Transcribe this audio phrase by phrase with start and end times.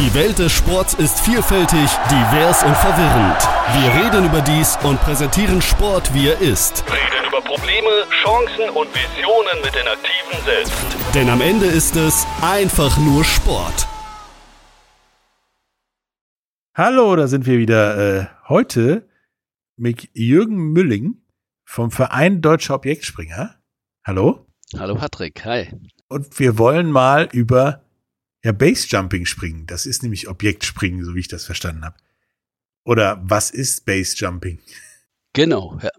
[0.00, 3.36] Die Welt des Sports ist vielfältig, divers und verwirrend.
[3.74, 6.82] Wir reden über dies und präsentieren Sport, wie er ist.
[6.86, 10.72] Reden über Probleme, Chancen und Visionen mit den Aktiven selbst.
[11.14, 13.86] Denn am Ende ist es einfach nur Sport.
[16.74, 18.20] Hallo, da sind wir wieder.
[18.20, 19.06] Äh, heute
[19.76, 21.20] mit Jürgen Mülling
[21.66, 23.56] vom Verein Deutscher Objektspringer.
[24.02, 24.46] Hallo.
[24.78, 25.68] Hallo Patrick, hi.
[26.08, 27.82] Und wir wollen mal über
[28.44, 29.66] ja, Basejumping springen.
[29.66, 31.96] Das ist nämlich Objektspringen, so wie ich das verstanden habe.
[32.84, 34.58] Oder was ist Basejumping?
[35.32, 35.90] Genau, ja.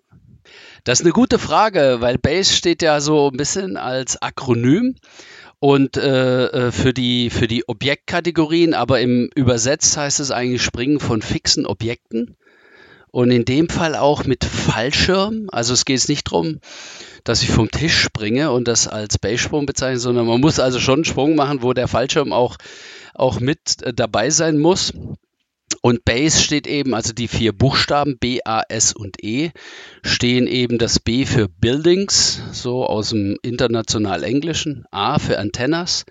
[0.84, 4.96] Das ist eine gute Frage, weil Base steht ja so ein bisschen als Akronym
[5.60, 11.00] und äh, äh, für die für die Objektkategorien, aber im Übersetzt heißt es eigentlich Springen
[11.00, 12.36] von fixen Objekten
[13.12, 15.48] und in dem Fall auch mit Fallschirm.
[15.52, 16.60] Also es geht nicht darum,
[17.24, 20.96] dass ich vom Tisch springe und das als Basesprung bezeichne, sondern man muss also schon
[20.96, 22.58] einen Sprung machen, wo der Fallschirm auch,
[23.14, 24.94] auch mit äh, dabei sein muss.
[25.82, 29.52] Und Base steht eben, also die vier Buchstaben B, A, S und E
[30.04, 36.06] stehen eben das B für Buildings, so aus dem international Englischen, A für Antennas,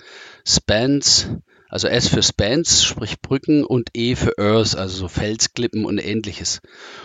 [0.45, 1.29] Spans,
[1.71, 6.61] also S für Spans, sprich Brücken und E für Earth, also so Felsklippen und ähnliches.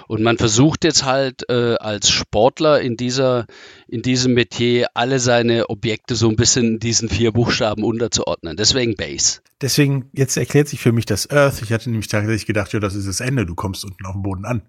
[0.08, 3.46] Und man versucht jetzt halt äh, als Sportler in dieser,
[3.88, 8.58] in diesem Metier alle seine Objekte so ein bisschen in diesen vier Buchstaben unterzuordnen.
[8.58, 9.42] Deswegen Base.
[9.62, 11.62] Deswegen, jetzt erklärt sich für mich das Earth.
[11.62, 14.24] Ich hatte nämlich tatsächlich gedacht, ja, das ist das Ende, du kommst unten auf dem
[14.24, 14.64] Boden an.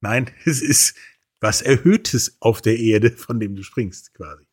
[0.00, 0.96] Nein, es ist
[1.40, 4.44] was Erhöhtes auf der Erde, von dem du springst, quasi.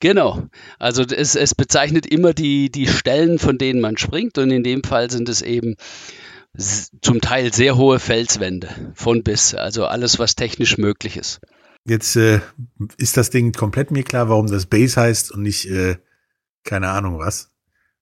[0.00, 0.48] Genau.
[0.78, 4.38] Also es, es bezeichnet immer die, die Stellen, von denen man springt.
[4.38, 5.76] Und in dem Fall sind es eben
[6.56, 9.54] zum Teil sehr hohe Felswände von bis.
[9.54, 11.40] Also alles, was technisch möglich ist.
[11.86, 12.40] Jetzt äh,
[12.98, 15.96] ist das Ding komplett mir klar, warum das Base heißt und nicht äh,
[16.64, 17.50] keine Ahnung was.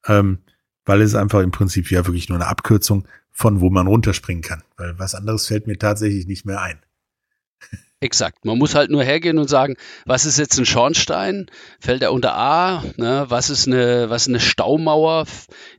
[0.07, 0.39] Ähm,
[0.85, 3.07] weil es einfach im Prinzip ja wirklich nur eine Abkürzung
[3.39, 4.65] von wo man runterspringen kann.
[4.77, 6.81] Weil was anderes fällt mir tatsächlich nicht mehr ein.
[8.01, 8.45] Exakt.
[8.45, 9.75] Man muss halt nur hergehen und sagen,
[10.07, 11.51] was ist jetzt ein Schornstein?
[11.81, 12.85] Fällt er unter A?
[12.97, 13.27] Ne?
[13.29, 15.25] Was, ist eine, was ist eine Staumauer?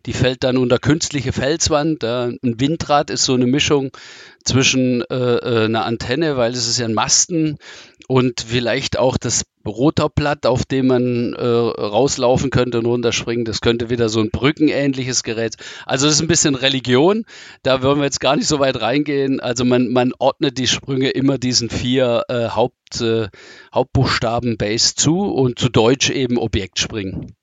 [0.06, 2.04] Die fällt dann unter künstliche Felswand.
[2.04, 3.92] Ein Windrad ist so eine Mischung
[4.44, 7.58] zwischen äh, äh, einer Antenne, weil es ist ja ein Masten
[8.10, 13.46] und vielleicht auch das Rotorblatt, auf dem man äh, rauslaufen könnte und runterspringen.
[13.46, 15.58] Das könnte wieder so ein brückenähnliches Gerät.
[15.86, 17.24] Also das ist ein bisschen Religion.
[17.62, 19.40] Da wollen wir jetzt gar nicht so weit reingehen.
[19.40, 23.28] Also man, man ordnet die Sprünge immer diesen vier äh, Haupt, äh,
[23.72, 27.36] Hauptbuchstaben Base zu und zu Deutsch eben Objekt springen.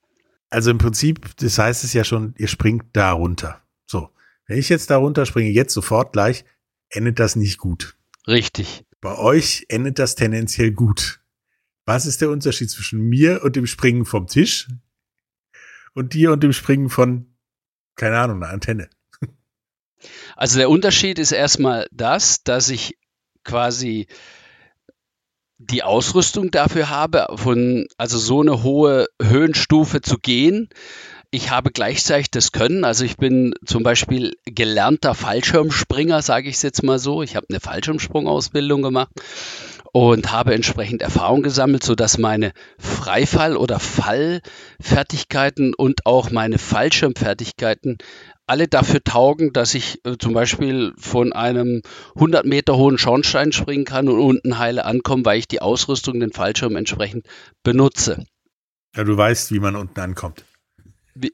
[0.50, 3.62] Also im Prinzip, das heißt es ja schon, ihr springt da runter.
[3.86, 4.08] So.
[4.48, 6.44] Wenn ich jetzt da runter springe, jetzt sofort gleich,
[6.90, 7.94] endet das nicht gut.
[8.26, 8.85] Richtig.
[9.06, 11.20] Bei euch endet das tendenziell gut.
[11.84, 14.66] Was ist der Unterschied zwischen mir und dem Springen vom Tisch
[15.94, 17.32] und dir und dem Springen von,
[17.94, 18.90] keine Ahnung, einer Antenne?
[20.34, 22.98] Also der Unterschied ist erstmal das, dass ich
[23.44, 24.08] quasi
[25.58, 30.68] die Ausrüstung dafür habe, von also so eine hohe Höhenstufe zu gehen,
[31.36, 32.82] ich habe gleichzeitig das Können.
[32.82, 37.22] Also ich bin zum Beispiel gelernter Fallschirmspringer, sage ich es jetzt mal so.
[37.22, 39.10] Ich habe eine Fallschirmsprungausbildung gemacht
[39.92, 47.98] und habe entsprechend Erfahrung gesammelt, sodass meine Freifall- oder Fallfertigkeiten und auch meine Fallschirmfertigkeiten
[48.46, 51.82] alle dafür taugen, dass ich äh, zum Beispiel von einem
[52.14, 56.32] 100 Meter hohen Schornstein springen kann und unten heile ankommen, weil ich die Ausrüstung, den
[56.32, 57.26] Fallschirm entsprechend
[57.62, 58.24] benutze.
[58.94, 60.44] Ja, du weißt, wie man unten ankommt.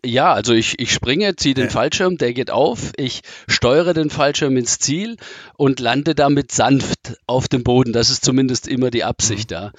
[0.04, 1.70] Ja, also ich, ich springe, ziehe den ja.
[1.70, 5.16] Fallschirm, der geht auf, ich steuere den Fallschirm ins Ziel
[5.56, 7.92] und lande damit sanft auf dem Boden.
[7.92, 9.54] Das ist zumindest immer die Absicht mhm.
[9.54, 9.72] da.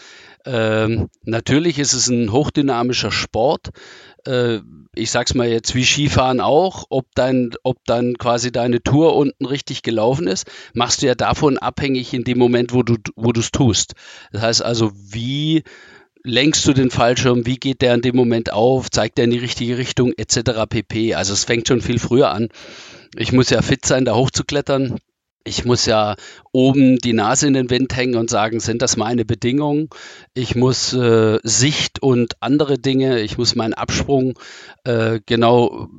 [0.46, 3.70] Ähm, natürlich ist es ein hochdynamischer Sport.
[4.26, 4.60] Äh,
[4.96, 9.46] ich sag's mal jetzt wie Skifahren auch, ob dein, ob dann quasi deine Tour unten
[9.46, 13.40] richtig gelaufen ist, machst du ja davon abhängig in dem Moment, wo du, wo du
[13.40, 13.94] es tust.
[14.32, 15.64] Das heißt also, wie
[16.24, 19.38] lenkst du den Fallschirm, wie geht der in dem Moment auf, zeigt er in die
[19.38, 20.66] richtige Richtung, etc.
[20.68, 21.16] pp.
[21.16, 22.50] Also es fängt schon viel früher an.
[23.16, 24.98] Ich muss ja fit sein, da hochzuklettern.
[25.46, 26.16] Ich muss ja
[26.54, 29.90] oben die Nase in den Wind hängen und sagen, sind das meine Bedingungen?
[30.34, 34.40] Ich muss äh, Sicht und andere Dinge, ich muss meinen Absprung
[34.86, 35.90] äh, genau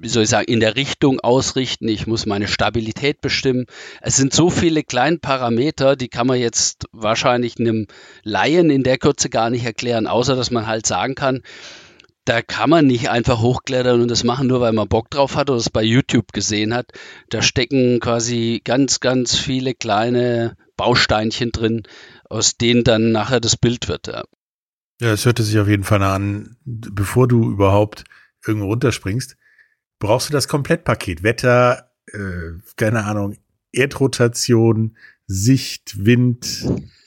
[0.00, 3.66] wie soll ich sagen, in der Richtung ausrichten, ich muss meine Stabilität bestimmen.
[4.00, 7.86] Es sind so viele kleine Parameter, die kann man jetzt wahrscheinlich einem
[8.22, 11.42] Laien in der Kürze gar nicht erklären, außer dass man halt sagen kann,
[12.24, 15.48] da kann man nicht einfach hochklettern und das machen, nur weil man Bock drauf hat
[15.48, 16.92] oder es bei YouTube gesehen hat.
[17.30, 21.84] Da stecken quasi ganz, ganz viele kleine Bausteinchen drin,
[22.28, 24.08] aus denen dann nachher das Bild wird.
[24.08, 24.24] Ja,
[25.00, 28.04] ja es hörte sich auf jeden Fall an, bevor du überhaupt
[28.46, 29.36] irgendwo runterspringst,
[29.98, 31.22] brauchst du das Komplettpaket.
[31.22, 33.36] Wetter, äh, keine Ahnung,
[33.72, 34.96] Erdrotation,
[35.26, 36.66] Sicht, Wind,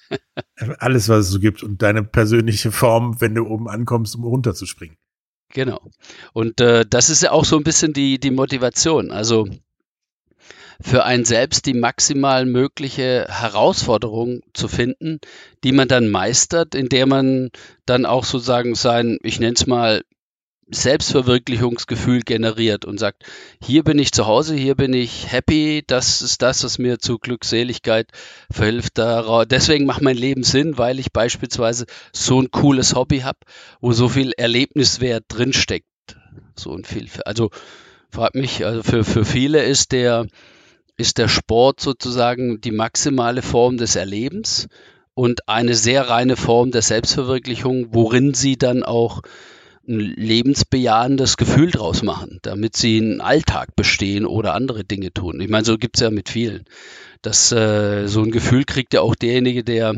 [0.79, 4.97] alles, was es so gibt und deine persönliche Form, wenn du oben ankommst, um runterzuspringen.
[5.53, 5.81] Genau.
[6.33, 9.11] Und äh, das ist ja auch so ein bisschen die, die Motivation.
[9.11, 9.47] Also
[10.81, 15.19] für einen selbst die maximal mögliche Herausforderung zu finden,
[15.63, 17.51] die man dann meistert, in der man
[17.85, 20.03] dann auch sozusagen sein, ich nenne es mal,
[20.71, 23.23] Selbstverwirklichungsgefühl generiert und sagt,
[23.61, 27.19] hier bin ich zu Hause, hier bin ich happy, das ist das, was mir zu
[27.19, 28.07] Glückseligkeit
[28.49, 28.97] verhilft.
[28.97, 33.39] Deswegen macht mein Leben Sinn, weil ich beispielsweise so ein cooles Hobby habe,
[33.81, 35.85] wo so viel Erlebniswert drinsteckt.
[36.55, 37.09] So ein viel.
[37.25, 37.49] Also
[38.09, 40.27] fragt mich, also für, für viele ist der,
[40.97, 44.67] ist der Sport sozusagen die maximale Form des Erlebens
[45.13, 49.21] und eine sehr reine Form der Selbstverwirklichung, worin sie dann auch
[49.87, 55.41] ein lebensbejahendes Gefühl draus machen, damit sie einen Alltag bestehen oder andere Dinge tun.
[55.41, 56.65] Ich meine, so gibt es ja mit vielen.
[57.21, 59.95] Das, äh, so ein Gefühl kriegt ja auch derjenige, der,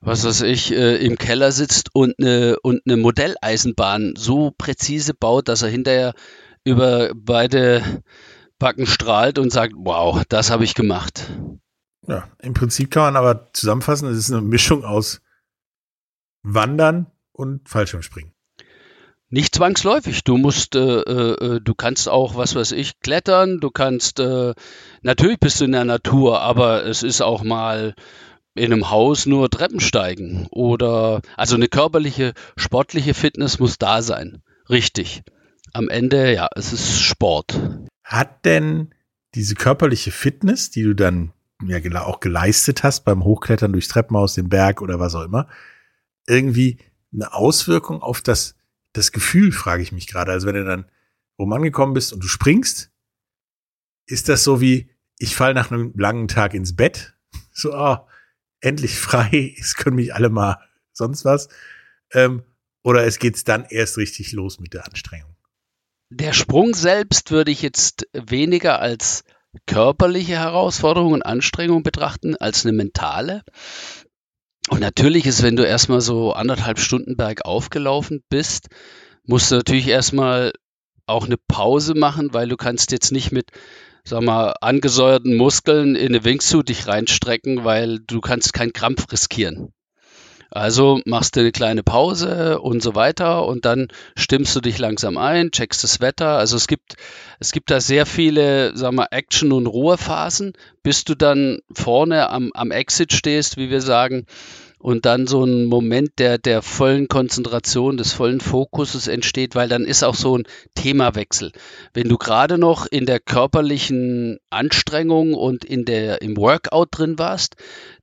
[0.00, 5.48] was weiß ich, äh, im Keller sitzt und eine, und eine Modelleisenbahn so präzise baut,
[5.48, 6.14] dass er hinterher
[6.64, 8.02] über beide
[8.58, 11.30] Backen strahlt und sagt, wow, das habe ich gemacht.
[12.06, 15.22] Ja, im Prinzip kann man aber zusammenfassen, es ist eine Mischung aus
[16.42, 18.33] Wandern und Fallschirmspringen.
[19.34, 20.22] Nicht zwangsläufig.
[20.22, 23.58] Du musst, äh, äh, du kannst auch, was weiß ich, klettern.
[23.58, 24.54] Du kannst, äh,
[25.02, 27.96] natürlich bist du in der Natur, aber es ist auch mal
[28.54, 34.40] in einem Haus nur Treppen steigen oder, also eine körperliche, sportliche Fitness muss da sein.
[34.70, 35.24] Richtig.
[35.72, 37.60] Am Ende, ja, es ist Sport.
[38.04, 38.94] Hat denn
[39.34, 41.32] diese körperliche Fitness, die du dann
[41.66, 45.48] ja auch geleistet hast beim Hochklettern durchs Treppenhaus, den Berg oder was auch immer,
[46.28, 46.78] irgendwie
[47.12, 48.54] eine Auswirkung auf das
[48.94, 50.32] das Gefühl, frage ich mich gerade.
[50.32, 50.86] Also wenn du dann
[51.36, 52.90] oben angekommen bist und du springst,
[54.06, 57.14] ist das so wie, ich falle nach einem langen Tag ins Bett,
[57.52, 57.98] so, oh,
[58.60, 60.58] endlich frei, es können mich alle mal
[60.92, 61.48] sonst was.
[62.12, 62.42] Ähm,
[62.82, 65.34] oder es geht's dann erst richtig los mit der Anstrengung?
[66.10, 69.24] Der Sprung selbst würde ich jetzt weniger als
[69.66, 73.42] körperliche Herausforderung und Anstrengung betrachten als eine mentale.
[74.70, 78.68] Und natürlich ist, wenn du erstmal so anderthalb Stunden bergauf gelaufen bist,
[79.26, 80.52] musst du natürlich erstmal
[81.06, 83.50] auch eine Pause machen, weil du kannst jetzt nicht mit,
[84.04, 89.72] sag mal, angesäuerten Muskeln in eine Wingsuit dich reinstrecken, weil du kannst keinen Krampf riskieren.
[90.54, 95.18] Also machst du eine kleine Pause und so weiter und dann stimmst du dich langsam
[95.18, 96.38] ein, checkst das Wetter.
[96.38, 96.94] Also es gibt,
[97.40, 100.52] es gibt da sehr viele, sag mal, Action- und Ruhephasen,
[100.84, 104.26] bis du dann vorne am, am Exit stehst, wie wir sagen,
[104.78, 109.84] und dann so ein Moment der, der vollen Konzentration, des vollen Fokuses entsteht, weil dann
[109.84, 110.44] ist auch so ein
[110.76, 111.50] Themawechsel.
[111.94, 117.56] Wenn du gerade noch in der körperlichen Anstrengung und in der, im Workout drin warst,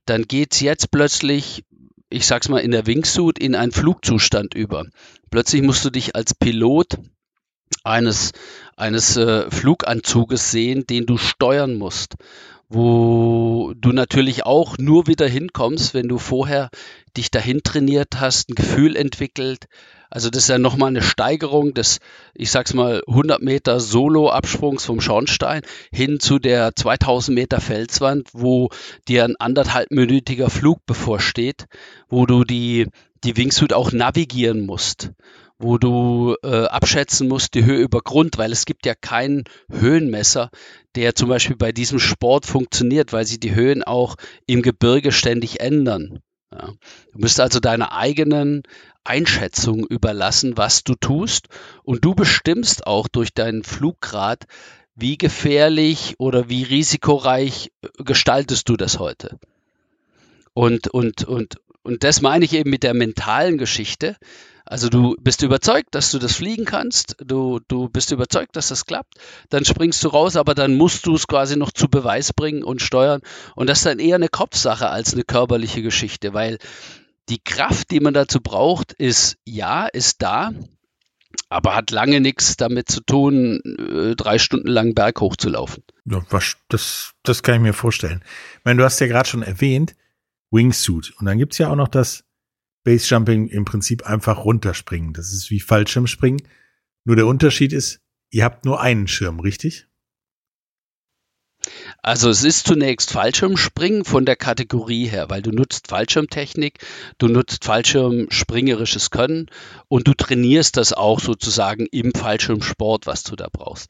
[0.04, 1.64] dann geht's jetzt plötzlich
[2.12, 4.84] ich sag's mal, in der Wingsuit in einen Flugzustand über.
[5.30, 6.98] Plötzlich musst du dich als Pilot
[7.84, 8.32] eines,
[8.76, 12.16] eines äh, Fluganzuges sehen, den du steuern musst,
[12.68, 16.70] wo du natürlich auch nur wieder hinkommst, wenn du vorher
[17.16, 19.66] dich dahin trainiert hast, ein Gefühl entwickelt,
[20.12, 21.98] also das ist ja nochmal eine Steigerung des,
[22.34, 28.68] ich sag's mal, 100 Meter Solo-Absprungs vom Schornstein hin zu der 2000 Meter Felswand, wo
[29.08, 31.64] dir ein anderthalbminütiger Flug bevorsteht,
[32.10, 32.88] wo du die,
[33.24, 35.12] die Wingsuit auch navigieren musst
[35.58, 40.50] wo du äh, abschätzen musst die Höhe über Grund, weil es gibt ja keinen Höhenmesser,
[40.96, 45.60] der zum Beispiel bei diesem Sport funktioniert, weil sie die Höhen auch im Gebirge ständig
[45.60, 46.18] ändern.
[46.52, 46.72] Ja.
[47.12, 48.62] Du musst also deine eigenen
[49.04, 51.48] Einschätzung überlassen, was du tust.
[51.82, 54.44] Und du bestimmst auch durch deinen Fluggrad,
[54.94, 59.38] wie gefährlich oder wie risikoreich äh, gestaltest du das heute.
[60.54, 64.16] Und, und, und, und das meine ich eben mit der mentalen Geschichte.
[64.64, 68.86] Also du bist überzeugt, dass du das fliegen kannst, du, du bist überzeugt, dass das
[68.86, 69.14] klappt,
[69.50, 72.80] dann springst du raus, aber dann musst du es quasi noch zu Beweis bringen und
[72.80, 73.22] steuern.
[73.56, 76.58] Und das ist dann eher eine Kopfsache als eine körperliche Geschichte, weil
[77.32, 80.52] die Kraft, die man dazu braucht, ist ja, ist da,
[81.48, 85.82] aber hat lange nichts damit zu tun, äh, drei Stunden lang Berg hochzulaufen.
[86.04, 86.22] Ja,
[86.68, 88.22] das, das kann ich mir vorstellen.
[88.58, 89.94] Ich meine, du hast ja gerade schon erwähnt,
[90.50, 91.14] Wingsuit.
[91.18, 92.24] Und dann gibt es ja auch noch das
[92.84, 95.14] Basejumping im Prinzip einfach runterspringen.
[95.14, 96.42] Das ist wie Fallschirmspringen.
[97.04, 99.88] Nur der Unterschied ist, ihr habt nur einen Schirm, richtig?
[102.02, 106.80] Also es ist zunächst Fallschirmspringen von der Kategorie her, weil du nutzt Fallschirmtechnik,
[107.18, 109.48] du nutzt Fallschirmspringerisches Können
[109.88, 113.88] und du trainierst das auch sozusagen im Fallschirmsport, was du da brauchst.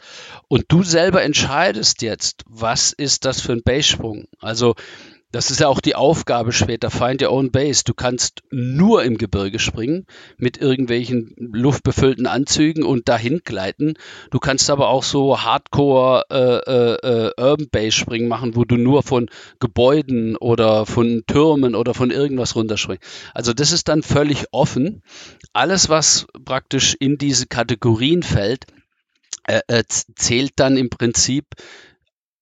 [0.49, 4.27] Und du selber entscheidest jetzt, was ist das für ein Basesprung.
[4.41, 4.75] Also
[5.33, 7.85] das ist ja auch die Aufgabe später, find your own base.
[7.85, 13.95] Du kannst nur im Gebirge springen mit irgendwelchen luftbefüllten Anzügen und dahin gleiten.
[14.31, 18.77] Du kannst aber auch so Hardcore äh, äh, äh, Urban Base springen machen, wo du
[18.77, 23.03] nur von Gebäuden oder von Türmen oder von irgendwas runterspringst.
[23.33, 25.03] Also das ist dann völlig offen.
[25.55, 28.67] Alles, was praktisch in diese Kategorien fällt,
[29.47, 31.47] äh, äh zählt dann im Prinzip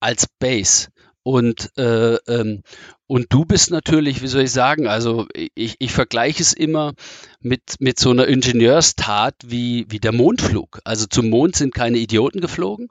[0.01, 0.89] als Base.
[1.31, 2.65] Und, äh, ähm,
[3.07, 6.95] und du bist natürlich, wie soll ich sagen, also ich, ich vergleiche es immer
[7.41, 10.81] mit, mit so einer Ingenieurstat wie, wie der Mondflug.
[10.83, 12.89] Also zum Mond sind keine Idioten geflogen,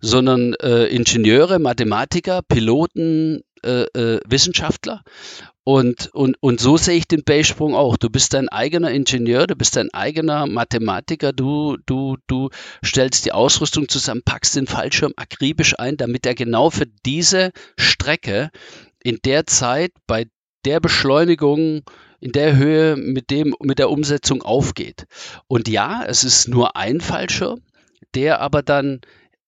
[0.00, 5.02] sondern äh, Ingenieure, Mathematiker, Piloten, äh, äh, Wissenschaftler.
[5.64, 7.96] Und, und, und so sehe ich den Beisprung auch.
[7.96, 12.50] Du bist dein eigener Ingenieur, du bist dein eigener Mathematiker, du, du, du
[12.84, 18.50] stellst die Ausrüstung zusammen, packst den Fallschirm akribisch ein, damit er genau für diese Strecke
[19.04, 20.26] in der Zeit bei
[20.64, 21.82] der Beschleunigung
[22.20, 25.06] in der Höhe mit dem, mit der Umsetzung aufgeht.
[25.48, 27.60] Und ja, es ist nur ein Fallschirm,
[28.14, 29.00] der aber dann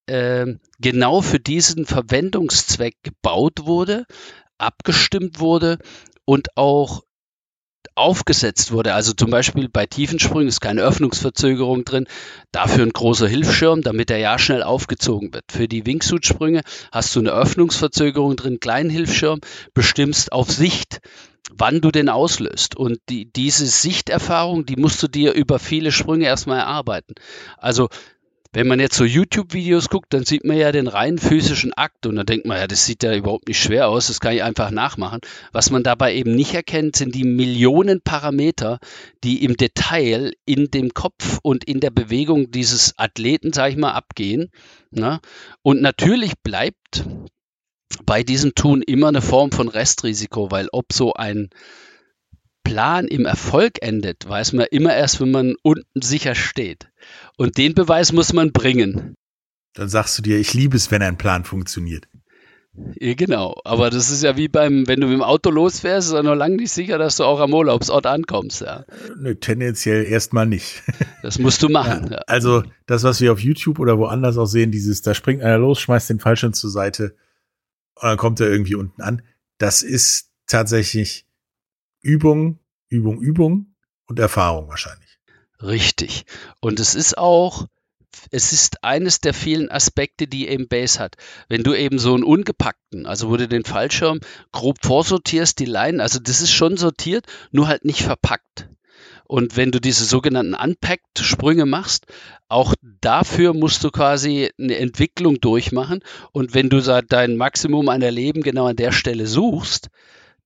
[0.07, 4.05] genau für diesen Verwendungszweck gebaut wurde,
[4.59, 5.79] abgestimmt wurde
[6.25, 7.03] und auch
[7.97, 8.95] aufgesetzt wurde.
[8.95, 12.07] Also zum Beispiel bei Tiefensprüngen ist keine Öffnungsverzögerung drin,
[12.51, 15.45] dafür ein großer Hilfsschirm, damit er ja schnell aufgezogen wird.
[15.51, 19.41] Für die Wingsuit-Sprünge hast du eine Öffnungsverzögerung drin, kleinen Hilfsschirm,
[19.75, 21.01] bestimmst auf Sicht,
[21.53, 22.75] wann du den auslöst.
[22.75, 27.15] Und die, diese Sichterfahrung, die musst du dir über viele Sprünge erstmal erarbeiten.
[27.59, 27.91] Also
[28.55, 32.15] wenn man jetzt so YouTube-Videos guckt, dann sieht man ja den rein physischen Akt und
[32.15, 34.71] dann denkt man, ja, das sieht ja überhaupt nicht schwer aus, das kann ich einfach
[34.71, 35.21] nachmachen.
[35.53, 38.79] Was man dabei eben nicht erkennt, sind die Millionen Parameter,
[39.25, 43.93] die im Detail in dem Kopf und in der Bewegung dieses Athleten, sag ich mal,
[43.93, 44.51] abgehen.
[44.93, 45.21] Ne?
[45.63, 47.05] Und natürlich bleibt
[48.07, 51.51] bei diesem Tun immer eine Form von Restrisiko, weil ob so ein
[52.65, 56.89] Plan im Erfolg endet, weiß man immer erst, wenn man unten sicher steht.
[57.37, 59.15] Und den Beweis muss man bringen.
[59.75, 62.09] Dann sagst du dir, ich liebe es, wenn ein Plan funktioniert.
[62.99, 63.55] Ja, genau.
[63.65, 66.35] Aber das ist ja wie beim, wenn du mit dem Auto losfährst, ist ja noch
[66.35, 68.63] lange nicht sicher, dass du auch am Urlaubsort ankommst.
[68.63, 68.85] Ja.
[69.17, 70.83] Nö, tendenziell erstmal nicht.
[71.23, 72.09] Das musst du machen.
[72.11, 75.57] Ja, also das, was wir auf YouTube oder woanders auch sehen, dieses, da springt einer
[75.57, 77.17] los, schmeißt den Fallschirm zur Seite
[77.95, 79.23] und dann kommt er irgendwie unten an.
[79.57, 81.27] Das ist tatsächlich
[82.05, 82.59] Übung,
[82.91, 83.75] Übung, Übung
[84.07, 85.19] und Erfahrung wahrscheinlich.
[85.63, 86.27] Richtig.
[86.61, 87.67] Und es ist auch,
[88.31, 91.17] es ist eines der vielen Aspekte, die eben Base hat.
[91.49, 94.21] Wenn du eben so einen ungepackten, also wo du den Fallschirm
[94.53, 98.69] grob vorsortierst, die Leinen, also das ist schon sortiert, nur halt nicht verpackt.
[99.27, 102.07] Und wenn du diese sogenannten Unpacked-Sprünge machst,
[102.49, 106.01] auch dafür musst du quasi eine Entwicklung durchmachen.
[106.33, 109.89] Und wenn du dein Maximum an Erleben genau an der Stelle suchst,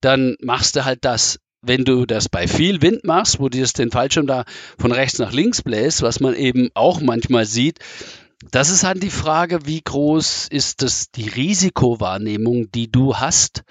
[0.00, 3.90] dann machst du halt das wenn du das bei viel Wind machst, wo dir den
[3.90, 4.44] Fallschirm da
[4.78, 7.78] von rechts nach links bläst, was man eben auch manchmal sieht,
[8.50, 13.62] das ist halt die Frage, wie groß ist das die Risikowahrnehmung, die du hast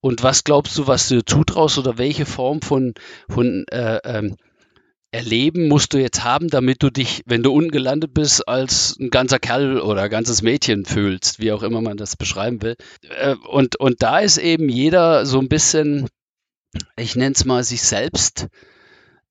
[0.00, 2.94] und was glaubst du, was du zutraust oder welche Form von,
[3.28, 4.36] von äh, ähm,
[5.12, 9.08] Erleben musst du jetzt haben, damit du dich, wenn du unten gelandet bist, als ein
[9.08, 12.76] ganzer Kerl oder ein ganzes Mädchen fühlst, wie auch immer man das beschreiben will.
[13.18, 16.08] Äh, und, und da ist eben jeder so ein bisschen
[16.96, 18.48] ich nenne es mal, sich selbst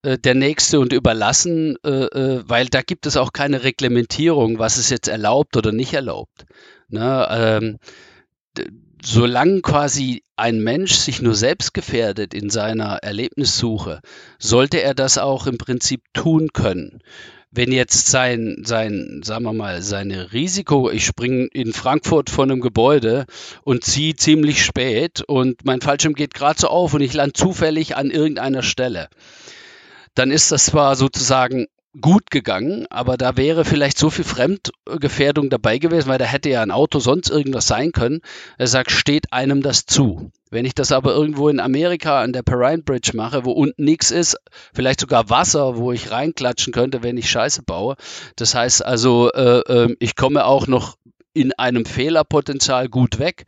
[0.04, 4.78] äh, der Nächste und überlassen, äh, äh, weil da gibt es auch keine Reglementierung, was
[4.78, 6.46] ist jetzt erlaubt oder nicht erlaubt.
[6.90, 7.28] Ne?
[7.30, 7.80] Ähm,
[9.04, 14.02] solange quasi ein Mensch sich nur selbst gefährdet in seiner Erlebnissuche,
[14.40, 17.02] sollte er das auch im Prinzip tun können
[17.56, 22.62] wenn jetzt sein, sein, sagen wir mal, seine Risiko, ich springe in Frankfurt von einem
[22.62, 23.26] Gebäude
[23.64, 27.96] und ziehe ziemlich spät und mein Fallschirm geht gerade so auf und ich lande zufällig
[27.96, 29.08] an irgendeiner Stelle,
[30.16, 31.68] dann ist das zwar sozusagen
[32.02, 36.62] gut gegangen, aber da wäre vielleicht so viel Fremdgefährdung dabei gewesen, weil da hätte ja
[36.62, 38.22] ein Auto sonst irgendwas sein können.
[38.58, 40.32] Er sagt, steht einem das zu.
[40.50, 44.12] Wenn ich das aber irgendwo in Amerika an der Perrine Bridge mache, wo unten nichts
[44.12, 44.38] ist,
[44.74, 47.96] vielleicht sogar Wasser, wo ich reinklatschen könnte, wenn ich Scheiße baue.
[48.36, 50.98] Das heißt also, äh, äh, ich komme auch noch
[51.34, 53.46] in einem Fehlerpotenzial gut weg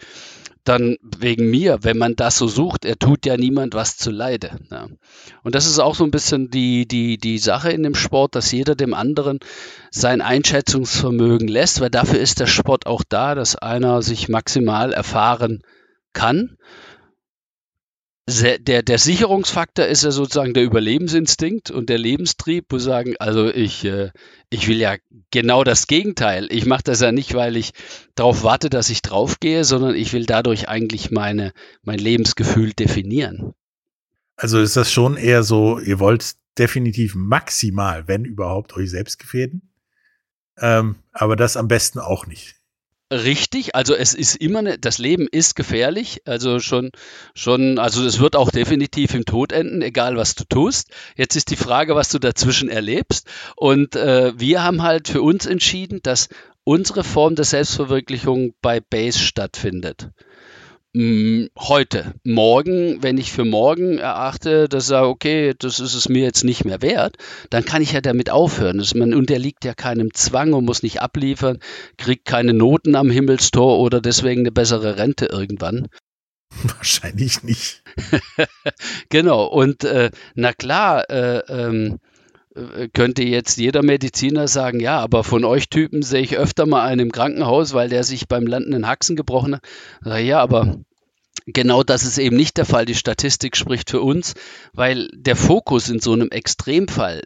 [0.68, 4.52] dann wegen mir, wenn man das so sucht, er tut ja niemand was zu Leide.
[4.72, 4.88] Ja.
[5.44, 8.52] Und das ist auch so ein bisschen die, die, die Sache in dem Sport, dass
[8.52, 9.40] jeder dem anderen
[9.92, 15.62] sein Einschätzungsvermögen lässt, weil dafür ist der Sport auch da, dass einer sich maximal erfahren
[16.14, 16.58] kann
[18.28, 23.86] der, der Sicherungsfaktor ist ja sozusagen der Überlebensinstinkt und der Lebenstrieb, wo sagen, also ich,
[23.86, 24.12] äh,
[24.50, 24.98] ich will ja
[25.32, 26.48] genau das Gegenteil.
[26.52, 27.72] Ich mache das ja nicht, weil ich
[28.16, 31.54] darauf warte, dass ich draufgehe, sondern ich will dadurch eigentlich meine,
[31.84, 33.54] mein Lebensgefühl definieren.
[34.36, 39.70] Also ist das schon eher so, ihr wollt definitiv maximal, wenn überhaupt, euch selbst gefährden.
[40.58, 42.57] Ähm, aber das am besten auch nicht.
[43.10, 46.92] Richtig, also es ist immer eine, das Leben ist gefährlich, also schon,
[47.34, 50.90] schon, also es wird auch definitiv im Tod enden, egal was du tust.
[51.16, 53.30] Jetzt ist die Frage, was du dazwischen erlebst.
[53.56, 56.28] Und äh, wir haben halt für uns entschieden, dass
[56.66, 60.10] unsere Form der Selbstverwirklichung bei Base stattfindet.
[60.98, 66.24] Mm, heute, morgen, wenn ich für morgen erachte, dass er, okay, das ist es mir
[66.24, 67.18] jetzt nicht mehr wert,
[67.52, 68.80] dann kann ich ja damit aufhören.
[68.80, 71.60] Das, man unterliegt ja keinem Zwang und muss nicht abliefern,
[72.00, 75.88] kriegt keine Noten am Himmelstor oder deswegen eine bessere Rente irgendwann.
[76.64, 77.84] Wahrscheinlich nicht.
[79.10, 82.00] genau, und äh, na klar, äh, ähm,
[82.56, 86.84] äh, könnte jetzt jeder Mediziner sagen, ja, aber von euch Typen sehe ich öfter mal
[86.86, 90.20] einen im Krankenhaus, weil der sich beim Landen in Haxen gebrochen hat.
[90.24, 90.80] Ja, aber
[91.48, 92.86] genau das ist eben nicht der Fall.
[92.86, 94.34] Die Statistik spricht für uns,
[94.74, 97.24] weil der Fokus in so einem Extremfall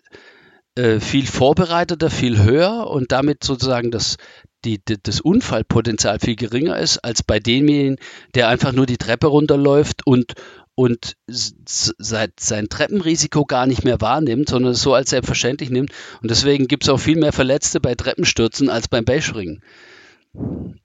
[0.75, 4.17] äh, viel vorbereiteter, viel höher und damit sozusagen das,
[4.63, 7.97] die, das Unfallpotenzial viel geringer ist als bei demjenigen,
[8.35, 10.33] der einfach nur die Treppe runterläuft und
[10.73, 15.91] und sein, Treppenrisiko gar nicht mehr wahrnimmt, sondern es so als selbstverständlich nimmt.
[16.21, 19.61] Und deswegen gibt es auch viel mehr Verletzte bei Treppenstürzen als beim Beispringen.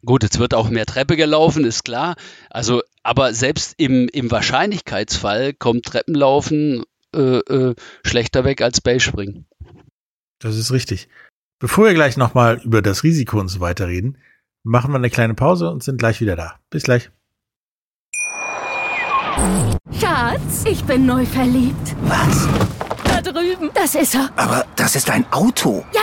[0.05, 2.17] Gut, jetzt wird auch mehr Treppe gelaufen, ist klar.
[2.51, 6.85] Also, aber selbst im, im Wahrscheinlichkeitsfall kommt Treppenlaufen
[7.15, 9.47] äh, äh, schlechter weg als Beispringen.
[10.41, 11.09] Das ist richtig.
[11.59, 14.19] Bevor wir gleich nochmal über das Risiko und so weiter reden,
[14.65, 16.59] machen wir eine kleine Pause und sind gleich wieder da.
[16.69, 17.11] Bis gleich.
[19.99, 21.95] Schatz, ich bin neu verliebt.
[22.03, 22.49] Was?
[23.05, 23.71] Da drüben.
[23.73, 24.31] Das ist er.
[24.37, 25.85] Aber das ist ein Auto.
[25.95, 26.03] Ja,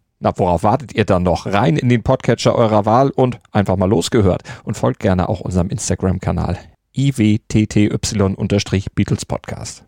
[0.23, 1.47] Na, worauf wartet ihr dann noch?
[1.47, 4.43] Rein in den Podcatcher eurer Wahl und einfach mal losgehört.
[4.63, 6.59] Und folgt gerne auch unserem Instagram-Kanal
[6.95, 9.83] iwtty-Beatles Podcast.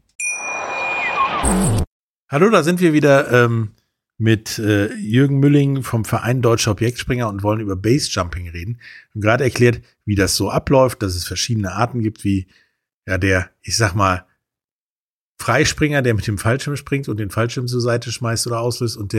[2.32, 3.74] Hallo, da sind wir wieder ähm,
[4.18, 8.80] mit äh, Jürgen Mülling vom Verein Deutscher Objektspringer und wollen über Basejumping reden.
[9.14, 12.48] Und gerade erklärt, wie das so abläuft, dass es verschiedene Arten gibt, wie
[13.06, 14.26] ja der, ich sag mal,
[15.38, 19.14] Freispringer, der mit dem Fallschirm springt und den Fallschirm zur Seite schmeißt oder auslöst und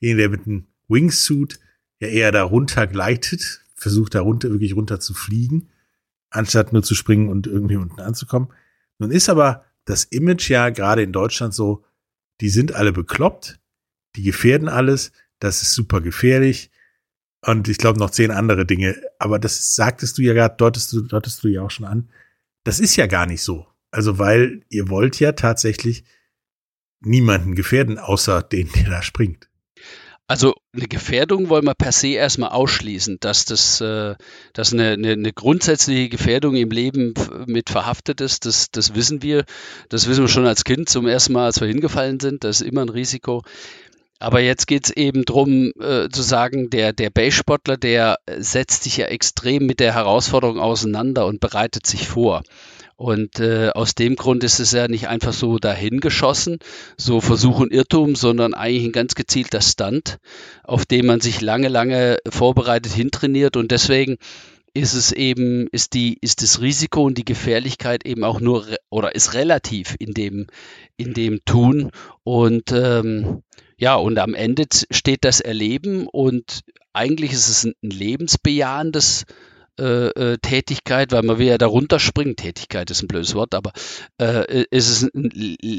[0.00, 1.58] derjenige, der mit dem Wingsuit
[2.00, 5.68] ja eher da runter gleitet, versucht da runter, wirklich runter zu fliegen,
[6.30, 8.48] anstatt nur zu springen und irgendwie unten anzukommen.
[8.98, 11.84] Nun ist aber das Image ja gerade in Deutschland so,
[12.40, 13.58] die sind alle bekloppt,
[14.16, 16.70] die gefährden alles, das ist super gefährlich
[17.46, 19.00] und ich glaube noch zehn andere Dinge.
[19.18, 22.10] Aber das sagtest du ja gerade, deutest du, deutest du ja auch schon an.
[22.64, 23.66] Das ist ja gar nicht so.
[23.90, 26.04] Also weil ihr wollt ja tatsächlich
[27.00, 29.48] niemanden gefährden, außer den, der da springt.
[30.30, 34.14] Also eine Gefährdung wollen wir per se erstmal ausschließen, dass das äh,
[34.52, 37.14] dass eine, eine, eine grundsätzliche Gefährdung im Leben
[37.46, 39.46] mit verhaftet ist, das, das wissen wir.
[39.88, 42.44] Das wissen wir schon als Kind zum ersten Mal, als wir hingefallen sind.
[42.44, 43.42] Das ist immer ein Risiko.
[44.18, 48.98] Aber jetzt geht es eben darum äh, zu sagen, der, der Base-Sportler, der setzt sich
[48.98, 52.42] ja extrem mit der Herausforderung auseinander und bereitet sich vor.
[52.98, 56.58] Und äh, aus dem Grund ist es ja nicht einfach so dahingeschossen,
[56.96, 60.18] so Versuch und Irrtum, sondern eigentlich ein ganz gezielter Stunt,
[60.64, 63.56] auf den man sich lange, lange vorbereitet hintrainiert.
[63.56, 64.16] Und deswegen
[64.74, 69.14] ist es eben, ist die, ist das Risiko und die Gefährlichkeit eben auch nur oder
[69.14, 70.48] ist relativ in dem,
[70.96, 71.92] in dem Tun.
[72.24, 73.44] Und ähm,
[73.76, 79.24] ja, und am Ende steht das Erleben und eigentlich ist es ein lebensbejahendes
[79.78, 82.36] äh, äh, Tätigkeit, weil man will ja darunter springen.
[82.36, 83.72] Tätigkeit ist ein blödes Wort, aber
[84.20, 85.30] äh, ist es eine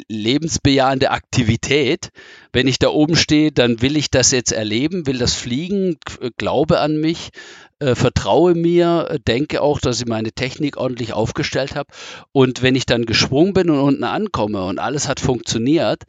[0.07, 2.09] lebensbejahende Aktivität.
[2.53, 5.97] Wenn ich da oben stehe, dann will ich das jetzt erleben, will das fliegen,
[6.37, 7.31] glaube an mich,
[7.79, 11.91] äh, vertraue mir, denke auch, dass ich meine Technik ordentlich aufgestellt habe.
[12.31, 16.03] Und wenn ich dann gesprungen bin und unten ankomme und alles hat funktioniert,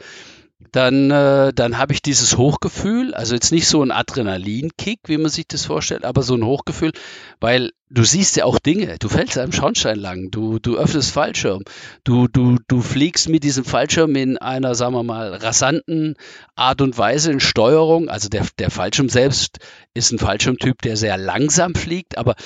[0.72, 5.30] dann, äh, dann habe ich dieses Hochgefühl, also jetzt nicht so ein Adrenalinkick, wie man
[5.30, 6.92] sich das vorstellt, aber so ein Hochgefühl,
[7.40, 11.64] weil du siehst ja auch Dinge, du fällst einem Schornstein lang, du, du öffnest Fallschirm,
[12.04, 16.14] du, du, du fliegst mit diesem Fallschirm in einer, sagen wir mal, rasanten
[16.54, 19.58] Art und Weise in Steuerung, also der, der Fallschirm selbst
[19.94, 22.36] ist ein Fallschirmtyp, der sehr langsam fliegt, aber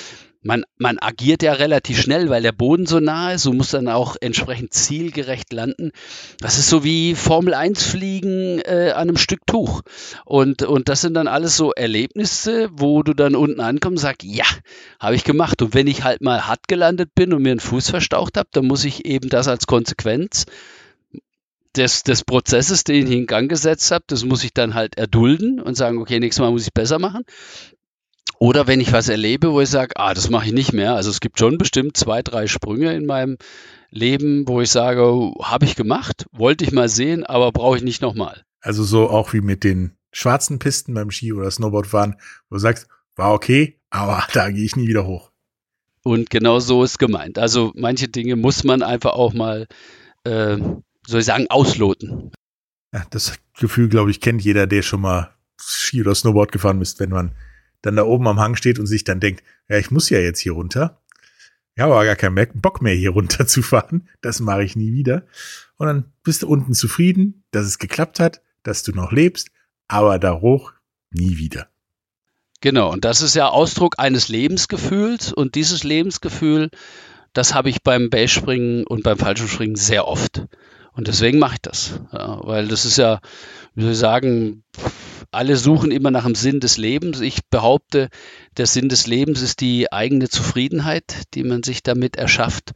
[0.45, 3.47] man, man agiert ja relativ schnell, weil der Boden so nah ist.
[3.47, 5.91] Du musst dann auch entsprechend zielgerecht landen.
[6.39, 9.81] Das ist so wie Formel 1 fliegen äh, an einem Stück Tuch.
[10.23, 14.23] Und, und das sind dann alles so Erlebnisse, wo du dann unten ankommst und sagst,
[14.23, 14.45] ja,
[14.99, 15.63] habe ich gemacht.
[15.63, 18.67] Und wenn ich halt mal hart gelandet bin und mir einen Fuß verstaucht habe, dann
[18.67, 20.45] muss ich eben das als Konsequenz
[21.75, 25.59] des, des Prozesses, den ich in Gang gesetzt habe, das muss ich dann halt erdulden
[25.59, 27.23] und sagen, okay, nächstes Mal muss ich besser machen.
[28.39, 30.95] Oder wenn ich was erlebe, wo ich sage, ah, das mache ich nicht mehr.
[30.95, 33.37] Also es gibt schon bestimmt zwei, drei Sprünge in meinem
[33.89, 37.83] Leben, wo ich sage, oh, habe ich gemacht, wollte ich mal sehen, aber brauche ich
[37.83, 38.43] nicht nochmal.
[38.61, 42.15] Also so auch wie mit den schwarzen Pisten beim Ski- oder Snowboardfahren,
[42.49, 45.31] wo du sagst, war okay, aber da gehe ich nie wieder hoch.
[46.03, 47.39] Und genau so ist gemeint.
[47.39, 49.67] Also manche Dinge muss man einfach auch mal,
[50.23, 50.57] äh,
[51.07, 52.31] soll ich sagen, ausloten.
[52.93, 56.99] Ja, das Gefühl, glaube ich, kennt jeder, der schon mal Ski oder Snowboard gefahren ist,
[56.99, 57.31] wenn man
[57.85, 60.39] dann da oben am Hang steht und sich dann denkt, ja, ich muss ja jetzt
[60.39, 61.01] hier runter.
[61.77, 64.09] Habe aber gar keinen Bock mehr hier runter zu fahren.
[64.21, 65.25] Das mache ich nie wieder.
[65.77, 69.49] Und dann bist du unten zufrieden, dass es geklappt hat, dass du noch lebst,
[69.87, 70.73] aber da hoch
[71.11, 71.67] nie wieder.
[72.61, 76.69] Genau, und das ist ja Ausdruck eines Lebensgefühls und dieses Lebensgefühl,
[77.33, 80.45] das habe ich beim Basespringen und beim Fallschirmspringen sehr oft.
[80.93, 83.19] Und deswegen mache ich das, ja, weil das ist ja,
[83.75, 84.63] wie soll ich sagen,
[85.31, 87.21] alle suchen immer nach dem Sinn des Lebens.
[87.21, 88.09] Ich behaupte,
[88.57, 92.71] der Sinn des Lebens ist die eigene Zufriedenheit, die man sich damit erschafft.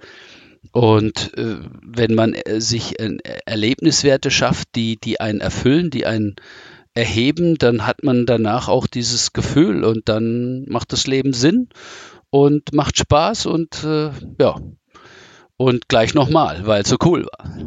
[0.71, 6.35] Und äh, wenn man äh, sich äh, Erlebniswerte schafft, die, die einen erfüllen, die einen
[6.93, 11.69] erheben, dann hat man danach auch dieses Gefühl und dann macht das Leben Sinn
[12.29, 14.59] und macht Spaß und äh, ja,
[15.57, 17.57] und gleich nochmal, weil es so cool war.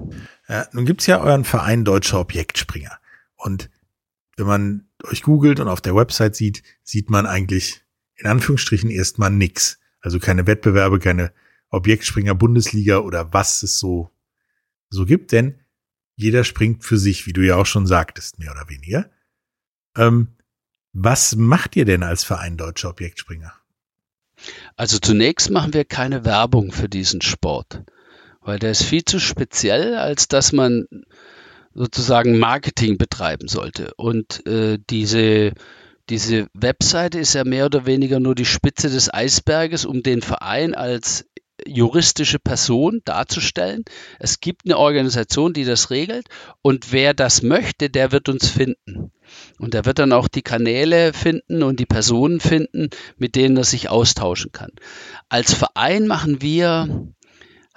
[0.48, 2.98] Ja, nun gibt's ja euren Verein Deutscher Objektspringer.
[3.36, 3.70] Und
[4.42, 7.82] wenn man euch googelt und auf der Website sieht, sieht man eigentlich
[8.16, 9.78] in Anführungsstrichen erstmal nix.
[10.00, 11.32] Also keine Wettbewerbe, keine
[11.70, 14.10] Objektspringer Bundesliga oder was es so,
[14.90, 15.60] so gibt, denn
[16.16, 19.10] jeder springt für sich, wie du ja auch schon sagtest, mehr oder weniger.
[19.96, 20.28] Ähm,
[20.92, 23.52] was macht ihr denn als Verein Deutscher Objektspringer?
[24.76, 27.84] Also zunächst machen wir keine Werbung für diesen Sport,
[28.40, 30.86] weil der ist viel zu speziell, als dass man
[31.74, 33.92] sozusagen Marketing betreiben sollte.
[33.96, 35.52] Und äh, diese,
[36.08, 40.74] diese Webseite ist ja mehr oder weniger nur die Spitze des Eisberges, um den Verein
[40.74, 41.24] als
[41.66, 43.84] juristische Person darzustellen.
[44.18, 46.26] Es gibt eine Organisation, die das regelt
[46.60, 49.12] und wer das möchte, der wird uns finden.
[49.58, 53.64] Und er wird dann auch die Kanäle finden und die Personen finden, mit denen er
[53.64, 54.72] sich austauschen kann.
[55.28, 57.08] Als Verein machen wir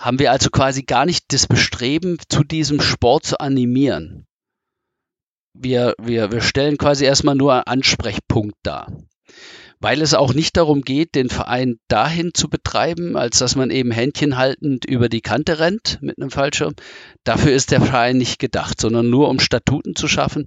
[0.05, 4.27] haben wir also quasi gar nicht das Bestreben, zu diesem Sport zu animieren.
[5.57, 8.91] Wir, wir, wir stellen quasi erstmal nur einen Ansprechpunkt dar.
[9.79, 13.89] Weil es auch nicht darum geht, den Verein dahin zu betreiben, als dass man eben
[13.89, 16.75] Händchen haltend über die Kante rennt mit einem Fallschirm.
[17.23, 20.45] Dafür ist der Verein nicht gedacht, sondern nur um Statuten zu schaffen,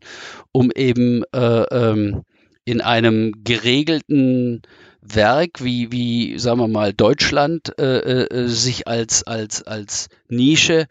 [0.53, 2.23] um eben äh, ähm,
[2.69, 4.61] in einem geregelten
[5.01, 10.87] Werk wie, wie sagen wir mal, Deutschland äh, äh, sich als, als, als Nische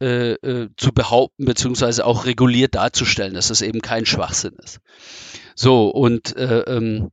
[0.00, 4.80] äh, äh, zu behaupten, beziehungsweise auch reguliert darzustellen, dass das eben kein Schwachsinn ist.
[5.54, 7.10] So, und äh, ähm,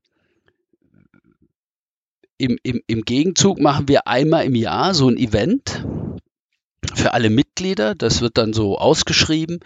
[2.40, 5.84] im, im, im Gegenzug machen wir einmal im Jahr so ein Event,
[6.96, 7.96] für alle Mitglieder.
[7.96, 9.60] Das wird dann so ausgeschrieben,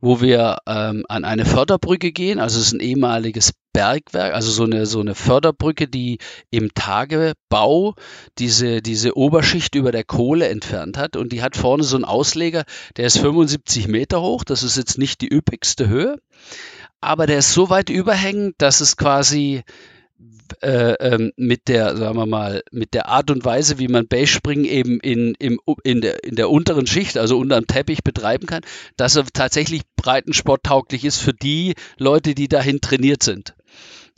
[0.00, 2.38] wo wir ähm, an eine Förderbrücke gehen.
[2.38, 6.18] Also es ist ein ehemaliges Bergwerk, also so eine, so eine Förderbrücke, die
[6.50, 7.94] im Tagebau
[8.36, 11.14] diese, diese Oberschicht über der Kohle entfernt hat.
[11.14, 12.64] Und die hat vorne so einen Ausleger,
[12.96, 14.42] der ist 75 Meter hoch.
[14.42, 16.16] Das ist jetzt nicht die üppigste Höhe.
[17.00, 19.62] Aber der ist so weit überhängend, dass es quasi
[20.60, 24.64] äh, ähm, mit der, sagen wir mal, mit der Art und Weise, wie man Basespringen
[24.64, 28.62] eben in, im, in, der, in der unteren Schicht, also unterm Teppich betreiben kann,
[28.96, 33.54] dass er tatsächlich breitensporttauglich ist für die Leute, die dahin trainiert sind.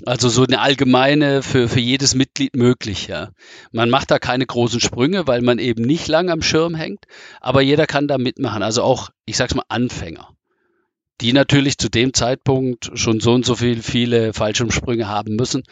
[0.06, 3.30] Also so eine allgemeine für, für jedes Mitglied möglich, ja.
[3.70, 7.04] Man macht da keine großen Sprünge, weil man eben nicht lang am Schirm hängt,
[7.40, 8.62] aber jeder kann da mitmachen.
[8.62, 10.30] Also auch, ich sag's mal, Anfänger.
[11.20, 15.64] Die natürlich zu dem Zeitpunkt schon so und so viel, viele Fallschirmsprünge haben müssen.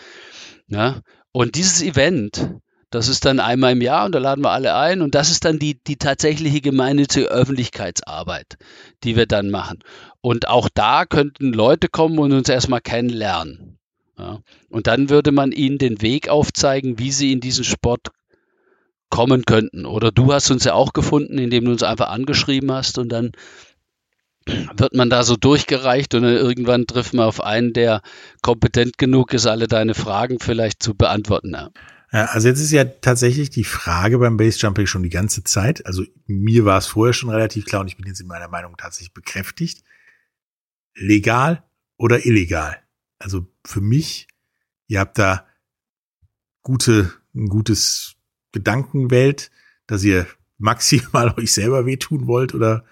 [0.66, 1.00] Ja.
[1.32, 2.50] Und dieses Event,
[2.90, 5.46] das ist dann einmal im Jahr und da laden wir alle ein und das ist
[5.46, 8.58] dann die, die tatsächliche gemeinnützige Öffentlichkeitsarbeit,
[9.04, 9.78] die wir dann machen.
[10.20, 13.77] Und auch da könnten Leute kommen und uns erstmal kennenlernen.
[14.18, 14.40] Ja.
[14.68, 18.08] Und dann würde man ihnen den Weg aufzeigen, wie sie in diesen Sport
[19.10, 19.86] kommen könnten.
[19.86, 23.32] Oder du hast uns ja auch gefunden, indem du uns einfach angeschrieben hast und dann
[24.76, 28.00] wird man da so durchgereicht und dann irgendwann trifft man auf einen, der
[28.42, 31.52] kompetent genug ist, alle deine Fragen vielleicht zu beantworten.
[31.52, 31.70] Ja.
[32.10, 35.84] Also jetzt ist ja tatsächlich die Frage beim Basejumping schon die ganze Zeit.
[35.84, 38.76] Also mir war es vorher schon relativ klar und ich bin jetzt in meiner Meinung
[38.78, 39.84] tatsächlich bekräftigt.
[40.94, 41.64] Legal
[41.98, 42.78] oder illegal?
[43.18, 44.28] Also für mich,
[44.86, 45.46] ihr habt da
[46.62, 48.16] gute, ein gutes
[48.52, 49.50] Gedankenwelt,
[49.86, 50.26] dass ihr
[50.58, 52.84] maximal euch selber wehtun wollt oder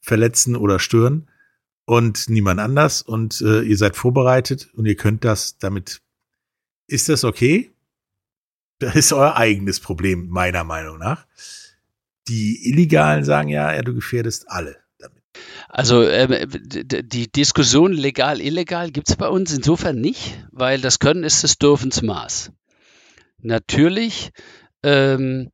[0.00, 1.30] verletzen oder stören
[1.84, 6.00] und niemand anders und äh, ihr seid vorbereitet und ihr könnt das damit.
[6.86, 7.72] Ist das okay?
[8.78, 11.26] Das ist euer eigenes Problem, meiner Meinung nach.
[12.28, 14.76] Die Illegalen sagen ja, ja, du gefährdest alle.
[15.72, 21.22] Also äh, die Diskussion legal, illegal gibt es bei uns insofern nicht, weil das Können
[21.22, 22.50] ist des Dürfens Maß.
[23.38, 24.30] Natürlich
[24.82, 25.50] ähm,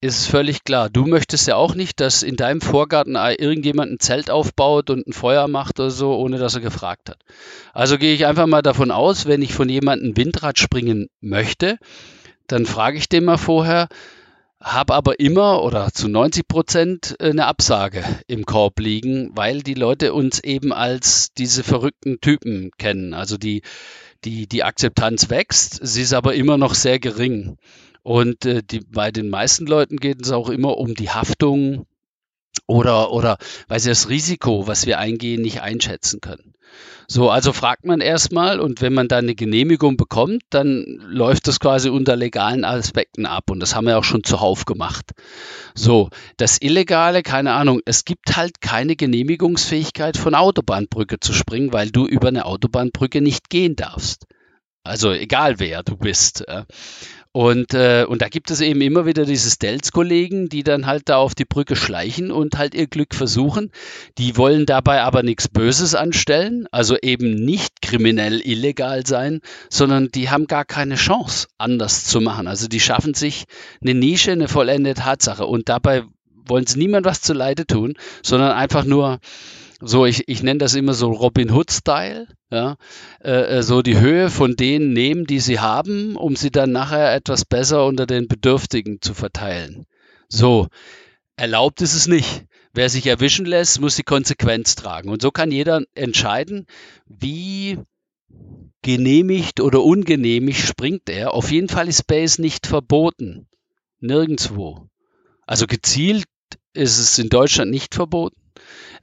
[0.00, 0.90] ist es völlig klar.
[0.90, 5.12] Du möchtest ja auch nicht, dass in deinem Vorgarten irgendjemand ein Zelt aufbaut und ein
[5.12, 7.20] Feuer macht oder so, ohne dass er gefragt hat.
[7.72, 11.78] Also gehe ich einfach mal davon aus, wenn ich von jemandem Windrad springen möchte,
[12.48, 13.88] dann frage ich den mal vorher,
[14.64, 20.14] habe aber immer oder zu 90 Prozent eine Absage im Korb liegen, weil die Leute
[20.14, 23.12] uns eben als diese verrückten Typen kennen.
[23.12, 23.62] Also die,
[24.24, 27.58] die, die Akzeptanz wächst, sie ist aber immer noch sehr gering.
[28.02, 31.86] Und äh, die, bei den meisten Leuten geht es auch immer um die Haftung
[32.66, 33.36] oder, oder
[33.68, 36.54] weil sie das Risiko, was wir eingehen, nicht einschätzen können.
[37.06, 41.60] So, also fragt man erstmal und wenn man dann eine Genehmigung bekommt, dann läuft das
[41.60, 45.12] quasi unter legalen Aspekten ab und das haben wir auch schon zuhauf gemacht.
[45.74, 51.90] So, das Illegale, keine Ahnung, es gibt halt keine Genehmigungsfähigkeit von Autobahnbrücke zu springen, weil
[51.90, 54.26] du über eine Autobahnbrücke nicht gehen darfst.
[54.82, 56.44] Also egal wer du bist.
[57.36, 61.16] Und, äh, und da gibt es eben immer wieder diese Stelz-Kollegen, die dann halt da
[61.16, 63.72] auf die Brücke schleichen und halt ihr Glück versuchen.
[64.18, 70.30] Die wollen dabei aber nichts Böses anstellen, also eben nicht kriminell illegal sein, sondern die
[70.30, 72.46] haben gar keine Chance, anders zu machen.
[72.46, 73.46] Also die schaffen sich
[73.82, 75.44] eine Nische, eine vollendete Tatsache.
[75.44, 76.04] Und dabei
[76.46, 79.18] wollen sie niemand was zuleide tun, sondern einfach nur
[79.86, 82.76] so, ich, ich nenne das immer so Robin Hood-Style, ja,
[83.22, 87.14] äh, äh, so die Höhe von denen nehmen, die sie haben, um sie dann nachher
[87.14, 89.86] etwas besser unter den Bedürftigen zu verteilen.
[90.28, 90.68] So,
[91.36, 92.44] erlaubt ist es nicht.
[92.72, 95.08] Wer sich erwischen lässt, muss die Konsequenz tragen.
[95.08, 96.66] Und so kann jeder entscheiden,
[97.06, 97.78] wie
[98.82, 101.34] genehmigt oder ungenehmigt springt er.
[101.34, 103.46] Auf jeden Fall ist Space nicht verboten.
[104.00, 104.88] Nirgendwo.
[105.46, 106.26] Also gezielt
[106.72, 108.43] ist es in Deutschland nicht verboten.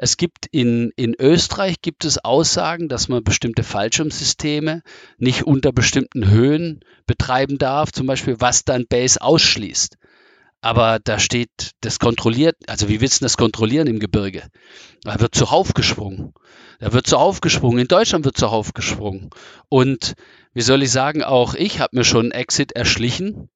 [0.04, 4.82] Es gibt in, in Österreich gibt es Aussagen, dass man bestimmte Fallschirmsysteme
[5.20, 9.98] nicht unter bestimmten Höhen betreiben darf, zum Beispiel was dann Base ausschließt.
[10.60, 14.42] Aber da steht, das kontrolliert, also wie willst du das kontrollieren im Gebirge?
[15.04, 16.34] Da wird zuhauf gesprungen.
[16.80, 17.78] Da wird zuhauf gesprungen.
[17.78, 19.30] In Deutschland wird zuhauf gesprungen.
[19.70, 20.16] Und
[20.56, 23.50] wie soll ich sagen, auch ich habe mir schon Exit erschlichen.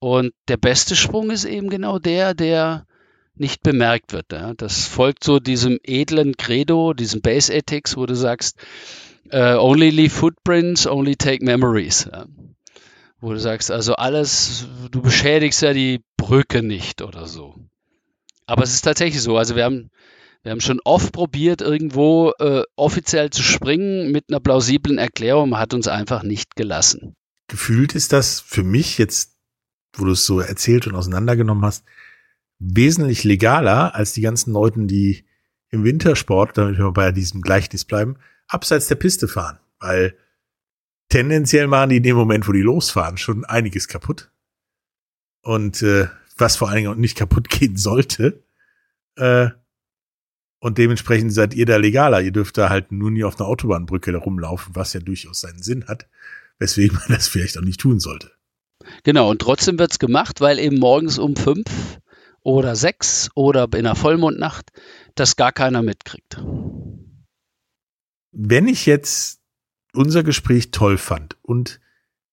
[0.00, 2.86] Und der beste Sprung ist eben genau der, der
[3.34, 4.32] nicht bemerkt wird.
[4.32, 4.54] Ja.
[4.54, 8.56] Das folgt so diesem edlen Credo, diesem Base Ethics, wo du sagst,
[9.32, 12.08] uh, only leave footprints, only take memories.
[12.10, 12.26] Ja.
[13.20, 17.54] Wo du sagst, also alles, du beschädigst ja die Brücke nicht oder so.
[18.46, 19.36] Aber es ist tatsächlich so.
[19.36, 19.90] Also wir haben,
[20.42, 25.72] wir haben schon oft probiert, irgendwo äh, offiziell zu springen mit einer plausiblen Erklärung, hat
[25.72, 27.14] uns einfach nicht gelassen.
[27.46, 29.36] Gefühlt ist das für mich jetzt,
[29.94, 31.84] wo du es so erzählt und auseinandergenommen hast,
[32.62, 35.24] wesentlich legaler als die ganzen Leuten, die
[35.70, 39.58] im Wintersport, damit wir bei diesem Gleichnis bleiben, abseits der Piste fahren.
[39.80, 40.16] Weil
[41.08, 44.30] tendenziell machen die in dem Moment, wo die losfahren, schon einiges kaputt.
[45.42, 48.42] Und äh, was vor allen Dingen nicht kaputt gehen sollte.
[49.16, 49.48] Äh,
[50.60, 52.20] und dementsprechend seid ihr da legaler.
[52.20, 55.88] Ihr dürft da halt nur nie auf einer Autobahnbrücke rumlaufen, was ja durchaus seinen Sinn
[55.88, 56.06] hat,
[56.60, 58.30] weswegen man das vielleicht auch nicht tun sollte.
[59.02, 61.64] Genau, und trotzdem wird's gemacht, weil eben morgens um fünf
[62.42, 64.70] oder sechs oder in einer Vollmondnacht,
[65.14, 66.42] das gar keiner mitkriegt.
[68.32, 69.40] Wenn ich jetzt
[69.92, 71.80] unser Gespräch toll fand und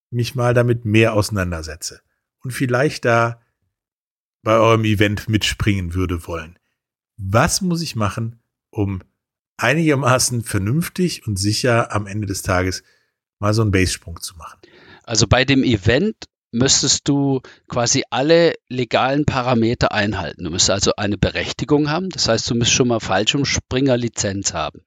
[0.10, 2.02] mich mal damit mehr auseinandersetze
[2.42, 3.42] und vielleicht da
[4.42, 6.58] bei eurem Event mitspringen würde wollen.
[7.18, 9.04] Was muss ich machen, um
[9.58, 12.84] einigermaßen vernünftig und sicher am Ende des Tages
[13.40, 14.60] mal so einen Basesprung zu machen?
[15.04, 16.16] Also bei dem Event
[16.52, 20.44] müsstest du quasi alle legalen Parameter einhalten.
[20.44, 24.82] Du müsstest also eine Berechtigung haben, das heißt, du müsst schon mal Fallschirmspringer-Lizenz haben.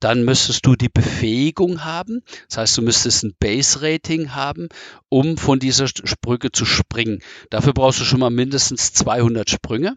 [0.00, 4.68] Dann müsstest du die Befähigung haben, das heißt, du müsstest ein Base-Rating haben,
[5.08, 7.20] um von dieser Sprünge zu springen.
[7.50, 9.96] Dafür brauchst du schon mal mindestens 200 Sprünge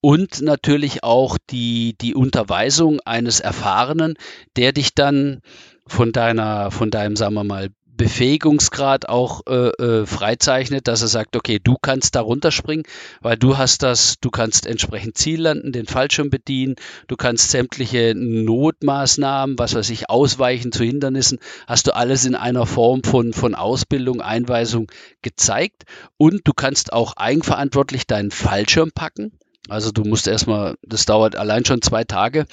[0.00, 4.14] und natürlich auch die, die Unterweisung eines Erfahrenen,
[4.56, 5.40] der dich dann
[5.86, 11.36] von deiner, von deinem, sagen wir mal, Befähigungsgrad auch äh, äh, freizeichnet, dass er sagt,
[11.36, 12.86] okay, du kannst da runterspringen,
[13.20, 16.76] weil du hast das, du kannst entsprechend Ziel landen, den Fallschirm bedienen,
[17.08, 22.64] du kannst sämtliche Notmaßnahmen, was weiß ich, ausweichen zu Hindernissen, hast du alles in einer
[22.64, 25.82] Form von, von Ausbildung, Einweisung gezeigt
[26.16, 29.32] und du kannst auch eigenverantwortlich deinen Fallschirm packen.
[29.68, 32.46] Also du musst erstmal, das dauert allein schon zwei Tage,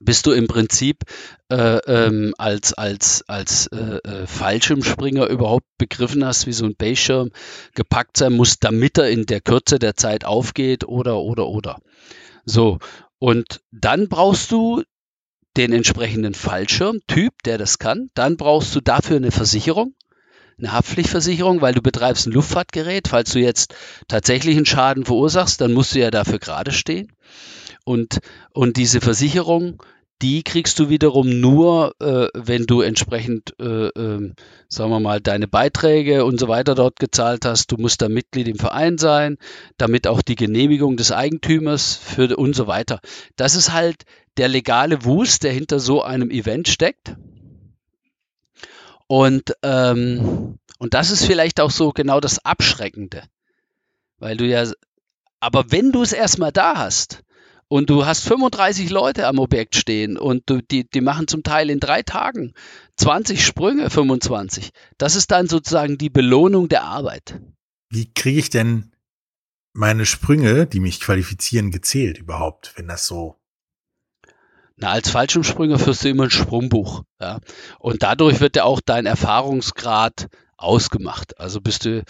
[0.00, 1.04] bist du im Prinzip
[1.50, 7.30] äh, ähm, als, als, als äh, äh, Fallschirmspringer überhaupt begriffen hast, wie so ein Baseschirm
[7.74, 11.78] gepackt sein muss, damit er in der Kürze der Zeit aufgeht oder, oder, oder.
[12.44, 12.78] So,
[13.18, 14.82] und dann brauchst du
[15.56, 18.10] den entsprechenden Fallschirmtyp, der das kann.
[18.14, 19.94] Dann brauchst du dafür eine Versicherung,
[20.58, 23.08] eine Haftpflichtversicherung, weil du betreibst ein Luftfahrtgerät.
[23.08, 23.74] Falls du jetzt
[24.08, 27.12] tatsächlich einen Schaden verursachst, dann musst du ja dafür gerade stehen.
[27.90, 28.20] Und,
[28.52, 29.82] und diese Versicherung,
[30.22, 34.32] die kriegst du wiederum nur, äh, wenn du entsprechend, äh, äh,
[34.68, 37.72] sagen wir mal, deine Beiträge und so weiter dort gezahlt hast.
[37.72, 39.38] Du musst da Mitglied im Verein sein,
[39.76, 43.00] damit auch die Genehmigung des Eigentümers für und so weiter.
[43.34, 44.04] Das ist halt
[44.36, 47.16] der legale Wust, der hinter so einem Event steckt.
[49.08, 53.24] Und, ähm, und das ist vielleicht auch so genau das Abschreckende.
[54.20, 54.70] Weil du ja,
[55.40, 57.24] aber wenn du es erstmal da hast,
[57.70, 61.70] und du hast 35 Leute am Objekt stehen und du, die, die machen zum Teil
[61.70, 62.52] in drei Tagen
[62.96, 64.70] 20 Sprünge, 25.
[64.98, 67.40] Das ist dann sozusagen die Belohnung der Arbeit.
[67.88, 68.90] Wie kriege ich denn
[69.72, 73.36] meine Sprünge, die mich qualifizieren, gezählt überhaupt, wenn das so
[74.76, 77.02] na, als Fallschirmspringer führst du immer ein Sprungbuch.
[77.20, 77.40] Ja?
[77.78, 81.38] Und dadurch wird ja auch dein Erfahrungsgrad ausgemacht.
[81.38, 82.02] Also bist du,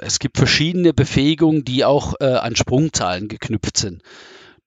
[0.00, 4.02] es gibt verschiedene Befähigungen, die auch äh, an Sprungzahlen geknüpft sind.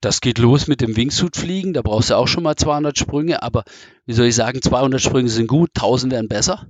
[0.02, 3.64] Das geht los mit dem Wingsuit-Fliegen, da brauchst du auch schon mal 200 Sprünge, aber
[4.06, 6.68] wie soll ich sagen, 200 Sprünge sind gut, 1000 wären besser.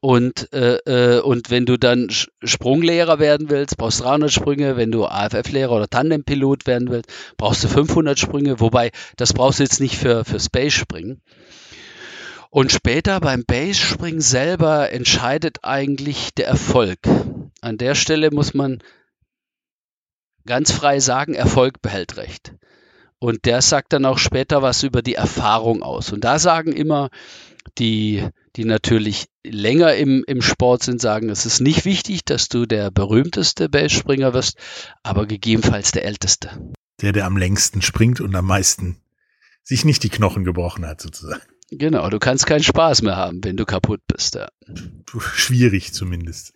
[0.00, 2.08] Und, äh, äh, und wenn du dann
[2.42, 4.76] Sprunglehrer werden willst, brauchst du 300 Sprünge.
[4.76, 8.60] Wenn du AFF-Lehrer oder Tandempilot werden willst, brauchst du 500 Sprünge.
[8.60, 11.22] Wobei, das brauchst du jetzt nicht für, für Space-Springen.
[12.50, 16.98] Und später beim Base-Springen selber entscheidet eigentlich der Erfolg.
[17.60, 18.82] An der Stelle muss man
[20.46, 22.54] ganz frei sagen, Erfolg behält Recht.
[23.18, 26.12] Und der sagt dann auch später was über die Erfahrung aus.
[26.12, 27.10] Und da sagen immer
[27.78, 32.66] die, die natürlich länger im, im Sport sind, sagen, es ist nicht wichtig, dass du
[32.66, 34.58] der berühmteste Base-Springer wirst,
[35.02, 36.50] aber gegebenenfalls der älteste.
[37.00, 39.00] Der, der am längsten springt und am meisten
[39.62, 41.42] sich nicht die Knochen gebrochen hat, sozusagen.
[41.70, 44.36] Genau, du kannst keinen Spaß mehr haben, wenn du kaputt bist.
[44.36, 44.48] Ja.
[45.34, 46.52] Schwierig zumindest.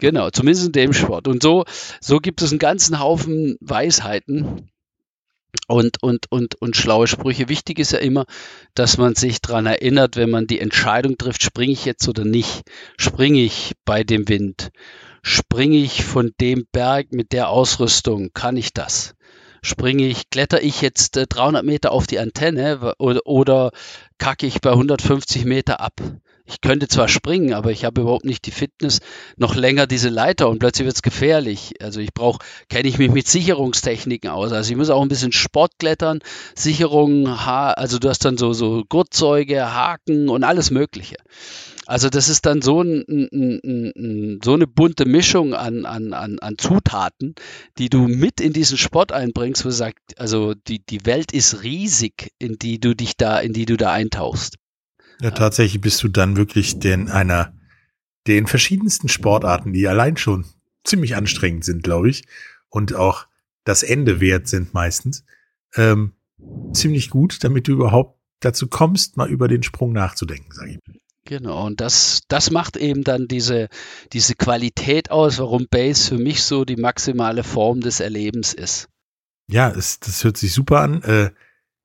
[0.00, 1.28] Genau, zumindest in dem Sport.
[1.28, 1.64] Und so,
[2.00, 4.70] so gibt es einen ganzen Haufen Weisheiten
[5.66, 7.48] und, und, und, und schlaue Sprüche.
[7.48, 8.26] Wichtig ist ja immer,
[8.74, 12.62] dass man sich daran erinnert, wenn man die Entscheidung trifft, springe ich jetzt oder nicht,
[12.98, 14.70] springe ich bei dem Wind,
[15.22, 19.14] springe ich von dem Berg mit der Ausrüstung, kann ich das?
[19.62, 23.72] Springe ich, kletter ich jetzt 300 Meter auf die Antenne oder, oder
[24.16, 26.00] kacke ich bei 150 Meter ab?
[26.50, 28.98] Ich könnte zwar springen, aber ich habe überhaupt nicht die Fitness,
[29.36, 31.74] noch länger diese Leiter und plötzlich wird es gefährlich.
[31.80, 34.52] Also ich brauche, kenne ich mich mit Sicherungstechniken aus.
[34.52, 36.18] Also ich muss auch ein bisschen Sport klettern,
[36.56, 41.16] Sicherungen, also du hast dann so, so Gurtzeuge, Haken und alles Mögliche.
[41.86, 46.38] Also das ist dann so, ein, ein, ein, so eine bunte Mischung an, an, an,
[46.40, 47.34] an Zutaten,
[47.78, 51.62] die du mit in diesen Sport einbringst, wo du sagst, also die, die Welt ist
[51.62, 54.56] riesig, in die du dich da, in die du da eintauchst.
[55.20, 57.52] Ja, tatsächlich bist du dann wirklich den einer
[58.26, 60.44] den verschiedensten Sportarten, die allein schon
[60.84, 62.24] ziemlich anstrengend sind, glaube ich,
[62.68, 63.26] und auch
[63.64, 65.24] das Ende wert sind meistens,
[65.74, 66.12] ähm,
[66.72, 71.00] ziemlich gut, damit du überhaupt dazu kommst, mal über den Sprung nachzudenken, sage ich.
[71.26, 73.68] Genau, und das, das macht eben dann diese,
[74.12, 78.88] diese Qualität aus, warum Bass für mich so die maximale Form des Erlebens ist.
[79.46, 81.02] Ja, es, das hört sich super an.
[81.02, 81.30] Äh,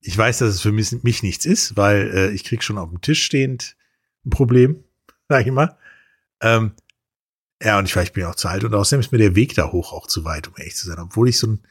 [0.06, 2.88] ich weiß, dass es für mich, mich nichts ist, weil äh, ich krieg schon auf
[2.88, 3.76] dem Tisch stehend
[4.24, 4.84] ein Problem,
[5.28, 5.76] sag ich mal.
[6.40, 6.72] Ähm,
[7.62, 9.72] ja, und ich, ich bin auch zu alt und außerdem ist mir der Weg da
[9.72, 11.66] hoch auch zu weit, um ehrlich zu sein, obwohl ich so einen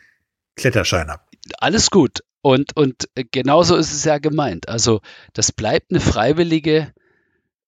[0.56, 1.24] Kletterschein habe.
[1.60, 2.24] Alles gut.
[2.42, 4.68] Und, und genauso ist es ja gemeint.
[4.68, 5.02] Also
[5.34, 6.94] das bleibt eine freiwillige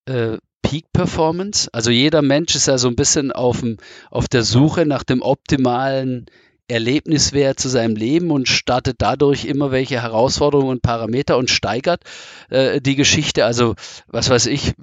[0.06, 1.70] äh, Peak-Performance.
[1.72, 3.78] Also jeder Mensch ist ja so ein bisschen auf, dem,
[4.12, 6.28] auf der Suche nach dem optimalen
[6.70, 12.04] Erlebniswert zu seinem Leben und startet dadurch immer welche Herausforderungen und Parameter und steigert
[12.50, 13.46] äh, die Geschichte.
[13.46, 13.76] Also,
[14.08, 14.74] was weiß ich,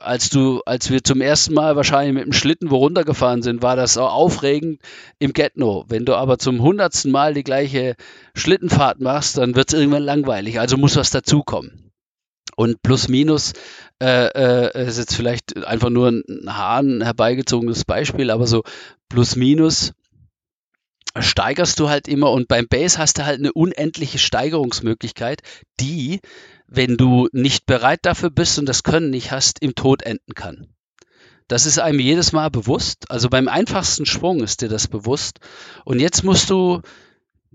[0.00, 3.76] als du, als wir zum ersten Mal wahrscheinlich mit dem Schlitten wo runtergefahren sind, war
[3.76, 4.80] das auch aufregend
[5.18, 5.84] im Getno.
[5.88, 7.94] Wenn du aber zum hundertsten Mal die gleiche
[8.34, 10.58] Schlittenfahrt machst, dann wird es irgendwann langweilig.
[10.58, 11.92] Also muss was dazukommen.
[12.56, 13.52] Und plus minus
[14.02, 14.26] äh,
[14.66, 18.64] äh, ist jetzt vielleicht einfach nur ein Hahn herbeigezogenes Beispiel, aber so
[19.08, 19.92] plus minus
[21.18, 25.42] steigerst du halt immer und beim Bass hast du halt eine unendliche Steigerungsmöglichkeit,
[25.80, 26.20] die,
[26.66, 30.68] wenn du nicht bereit dafür bist und das Können nicht hast, im Tod enden kann.
[31.48, 33.10] Das ist einem jedes Mal bewusst.
[33.10, 35.40] Also beim einfachsten Sprung ist dir das bewusst.
[35.86, 36.82] Und jetzt musst du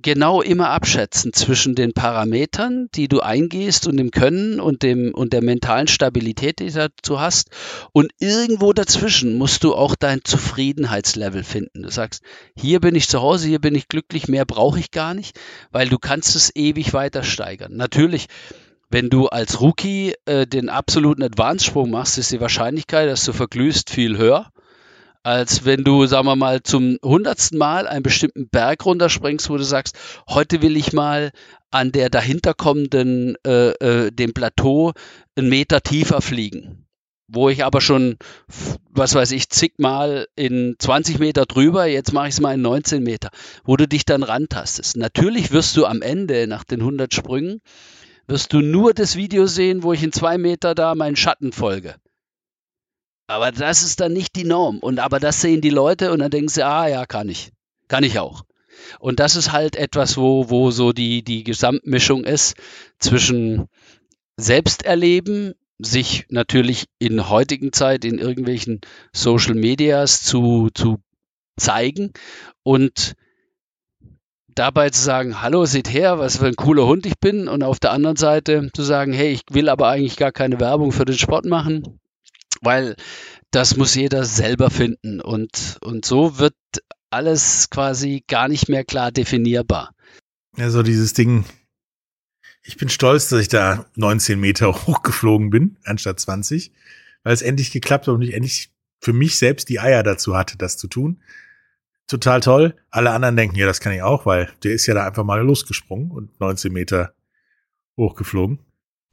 [0.03, 5.33] genau immer abschätzen zwischen den Parametern, die du eingehst und dem Können und dem und
[5.33, 7.49] der mentalen Stabilität, die du dazu hast.
[7.91, 11.81] Und irgendwo dazwischen musst du auch dein Zufriedenheitslevel finden.
[11.81, 12.21] Du sagst,
[12.55, 15.39] hier bin ich zu Hause, hier bin ich glücklich, mehr brauche ich gar nicht,
[15.71, 17.75] weil du kannst es ewig weiter steigern.
[17.75, 18.27] Natürlich,
[18.91, 23.89] wenn du als Rookie äh, den absoluten Advanced-Sprung machst, ist die Wahrscheinlichkeit, dass du verglühst,
[23.89, 24.52] viel höher
[25.23, 29.63] als wenn du, sagen wir mal, zum hundertsten Mal einen bestimmten Berg runterspringst, wo du
[29.63, 29.97] sagst,
[30.29, 31.31] heute will ich mal
[31.71, 34.91] an der dahinterkommenden, äh, äh, dem Plateau
[35.35, 36.85] einen Meter tiefer fliegen.
[37.29, 38.17] Wo ich aber schon,
[38.89, 43.01] was weiß ich, zigmal in 20 Meter drüber, jetzt mache ich es mal in 19
[43.01, 43.29] Meter,
[43.63, 44.97] wo du dich dann rantastest.
[44.97, 47.61] Natürlich wirst du am Ende, nach den 100 Sprüngen,
[48.27, 51.95] wirst du nur das Video sehen, wo ich in zwei Meter da meinen Schatten folge.
[53.27, 54.79] Aber das ist dann nicht die Norm.
[54.79, 57.51] Und aber das sehen die Leute und dann denken sie, ah ja, kann ich.
[57.87, 58.43] Kann ich auch.
[58.99, 62.55] Und das ist halt etwas, wo, wo so die, die Gesamtmischung ist
[62.99, 63.67] zwischen
[64.37, 70.99] Selbsterleben, sich natürlich in heutigen Zeit in irgendwelchen Social Medias zu, zu
[71.57, 72.11] zeigen
[72.61, 73.15] und
[74.47, 77.79] dabei zu sagen, hallo, seht her, was für ein cooler Hund ich bin und auf
[77.79, 81.17] der anderen Seite zu sagen, hey, ich will aber eigentlich gar keine Werbung für den
[81.17, 81.99] Sport machen
[82.63, 82.95] weil
[83.51, 86.55] das muss jeder selber finden und, und so wird
[87.09, 89.93] alles quasi gar nicht mehr klar definierbar.
[90.57, 91.45] Ja, so dieses Ding.
[92.63, 96.71] Ich bin stolz, dass ich da 19 Meter hochgeflogen bin, anstatt 20,
[97.23, 100.57] weil es endlich geklappt hat und ich endlich für mich selbst die Eier dazu hatte,
[100.57, 101.21] das zu tun.
[102.07, 102.75] Total toll.
[102.89, 105.41] Alle anderen denken, ja, das kann ich auch, weil der ist ja da einfach mal
[105.41, 107.13] losgesprungen und 19 Meter
[107.97, 108.59] hochgeflogen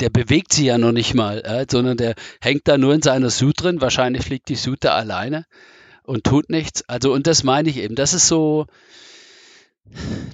[0.01, 3.31] der bewegt sich ja noch nicht mal, äh, sondern der hängt da nur in seiner
[3.31, 3.81] Suit drin.
[3.81, 5.47] Wahrscheinlich fliegt die Suit da alleine
[6.03, 6.83] und tut nichts.
[6.89, 7.95] Also, und das meine ich eben.
[7.95, 8.67] Das ist so,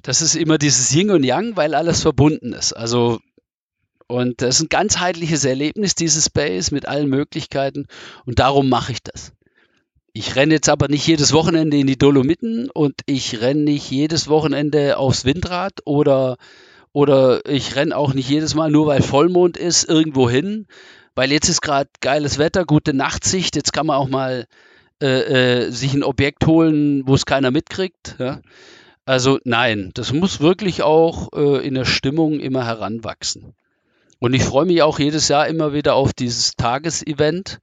[0.02, 2.72] das ist immer dieses Yin und Yang, weil alles verbunden ist.
[2.72, 3.20] Also,
[4.08, 7.86] und das ist ein ganzheitliches Erlebnis, dieses Space mit allen Möglichkeiten.
[8.24, 9.32] Und darum mache ich das.
[10.12, 14.28] Ich renne jetzt aber nicht jedes Wochenende in die Dolomiten und ich renne nicht jedes
[14.28, 16.38] Wochenende aufs Windrad oder
[16.96, 20.66] oder ich renne auch nicht jedes Mal, nur weil Vollmond ist, irgendwo hin,
[21.14, 24.46] weil jetzt ist gerade geiles Wetter, gute Nachtsicht, jetzt kann man auch mal
[25.02, 28.16] äh, äh, sich ein Objekt holen, wo es keiner mitkriegt.
[28.18, 28.40] Ja?
[29.04, 33.52] Also nein, das muss wirklich auch äh, in der Stimmung immer heranwachsen.
[34.18, 37.58] Und ich freue mich auch jedes Jahr immer wieder auf dieses Tagesevent,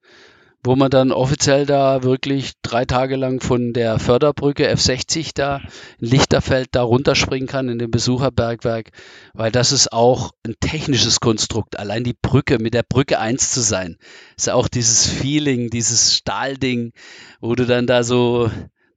[0.64, 5.62] wo man dann offiziell da wirklich drei Tage lang von der Förderbrücke F60 da
[6.00, 8.92] in Lichterfeld da runterspringen kann in den Besucherbergwerk,
[9.34, 11.78] weil das ist auch ein technisches Konstrukt.
[11.78, 13.98] Allein die Brücke, mit der Brücke eins zu sein,
[14.38, 16.94] ist auch dieses Feeling, dieses Stahlding,
[17.42, 18.50] wo du dann da so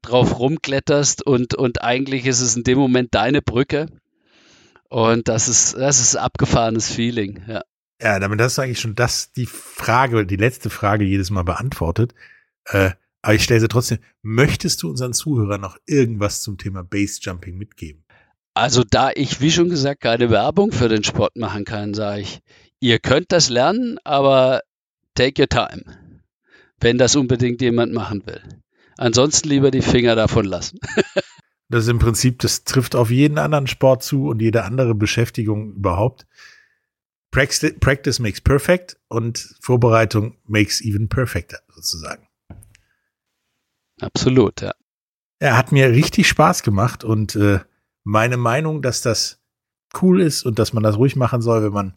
[0.03, 3.87] drauf rumkletterst und, und eigentlich ist es in dem Moment deine Brücke.
[4.89, 7.63] Und das ist, das ist abgefahrenes Feeling, ja.
[8.01, 12.15] Ja, damit hast du eigentlich schon das, die Frage, die letzte Frage jedes Mal beantwortet.
[12.67, 12.91] Äh,
[13.23, 17.57] aber ich stelle sie trotzdem, möchtest du unseren Zuhörern noch irgendwas zum Thema Base Jumping
[17.57, 18.05] mitgeben?
[18.55, 22.41] Also da ich, wie schon gesagt, keine Werbung für den Sport machen kann, sage ich,
[22.81, 24.61] ihr könnt das lernen, aber
[25.15, 25.83] take your time,
[26.81, 28.43] wenn das unbedingt jemand machen will.
[28.97, 30.79] Ansonsten lieber die Finger davon lassen.
[31.69, 35.75] das ist im Prinzip, das trifft auf jeden anderen Sport zu und jede andere Beschäftigung
[35.75, 36.27] überhaupt.
[37.31, 42.27] Practice makes perfect und Vorbereitung makes even perfecter sozusagen.
[44.01, 44.73] Absolut, ja.
[45.39, 47.61] Er hat mir richtig Spaß gemacht und äh,
[48.05, 49.43] meine Meinung, dass das
[50.01, 51.97] cool ist und dass man das ruhig machen soll, wenn man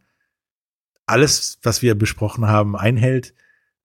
[1.05, 3.33] alles, was wir besprochen haben, einhält,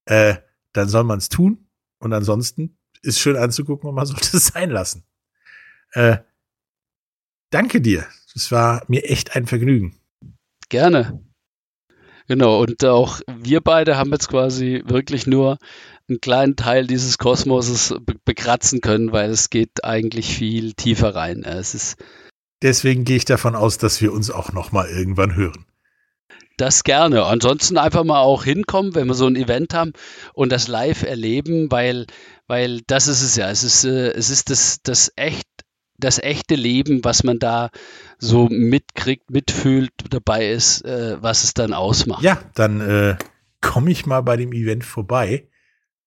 [0.06, 0.36] äh,
[0.72, 1.66] dann soll man es tun.
[1.98, 5.04] Und ansonsten ist schön anzugucken und man sollte es sein lassen.
[5.92, 6.18] Äh,
[7.50, 8.06] danke dir.
[8.34, 9.98] Es war mir echt ein Vergnügen.
[10.68, 11.24] Gerne.
[12.26, 15.58] Genau, und auch wir beide haben jetzt quasi wirklich nur
[16.08, 21.44] einen kleinen Teil dieses Kosmoses be bekratzen können, weil es geht eigentlich viel tiefer rein.
[21.44, 21.96] Es ist
[22.62, 25.66] Deswegen gehe ich davon aus, dass wir uns auch noch mal irgendwann hören.
[26.56, 27.24] Das gerne.
[27.24, 29.92] Ansonsten einfach mal auch hinkommen, wenn wir so ein Event haben
[30.32, 32.06] und das live erleben, weil,
[32.46, 33.50] weil das ist es ja.
[33.50, 35.46] Es ist, äh, es ist das, das echt
[35.98, 37.70] das echte Leben, was man da
[38.24, 42.22] so mitkriegt, mitfühlt, dabei ist, äh, was es dann ausmacht.
[42.22, 43.16] Ja, dann äh,
[43.60, 45.48] komme ich mal bei dem Event vorbei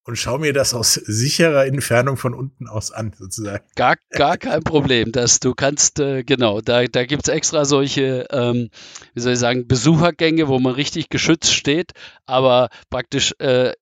[0.08, 3.66] und schaue mir das aus sicherer Entfernung von unten aus an, sozusagen.
[3.76, 5.12] Gar, gar kein Problem.
[5.12, 8.70] dass du kannst, äh, genau, da, da gibt es extra solche, ähm,
[9.14, 11.92] wie soll ich sagen, Besuchergänge, wo man richtig geschützt steht,
[12.26, 13.74] aber praktisch äh,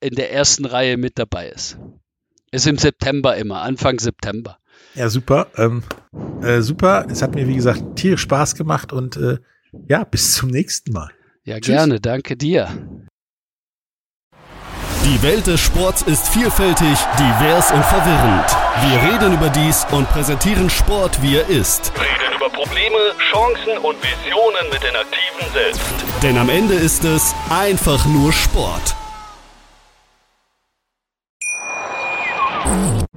[0.00, 1.78] in der ersten Reihe mit dabei ist.
[2.52, 4.58] Ist im September immer, Anfang September.
[4.96, 5.46] Ja, super.
[5.56, 5.82] Ähm,
[6.42, 7.06] äh, super.
[7.10, 9.38] Es hat mir, wie gesagt, tierisch Spaß gemacht und äh,
[9.88, 11.10] ja, bis zum nächsten Mal.
[11.44, 11.66] Ja, Tschüss.
[11.76, 12.00] gerne.
[12.00, 12.68] Danke dir.
[15.04, 18.56] Die Welt des Sports ist vielfältig, divers und verwirrend.
[18.82, 21.92] Wir reden über dies und präsentieren Sport, wie er ist.
[21.94, 22.96] Reden über Probleme,
[23.30, 25.80] Chancen und Visionen mit den Aktiven selbst.
[26.22, 28.96] Denn am Ende ist es einfach nur Sport.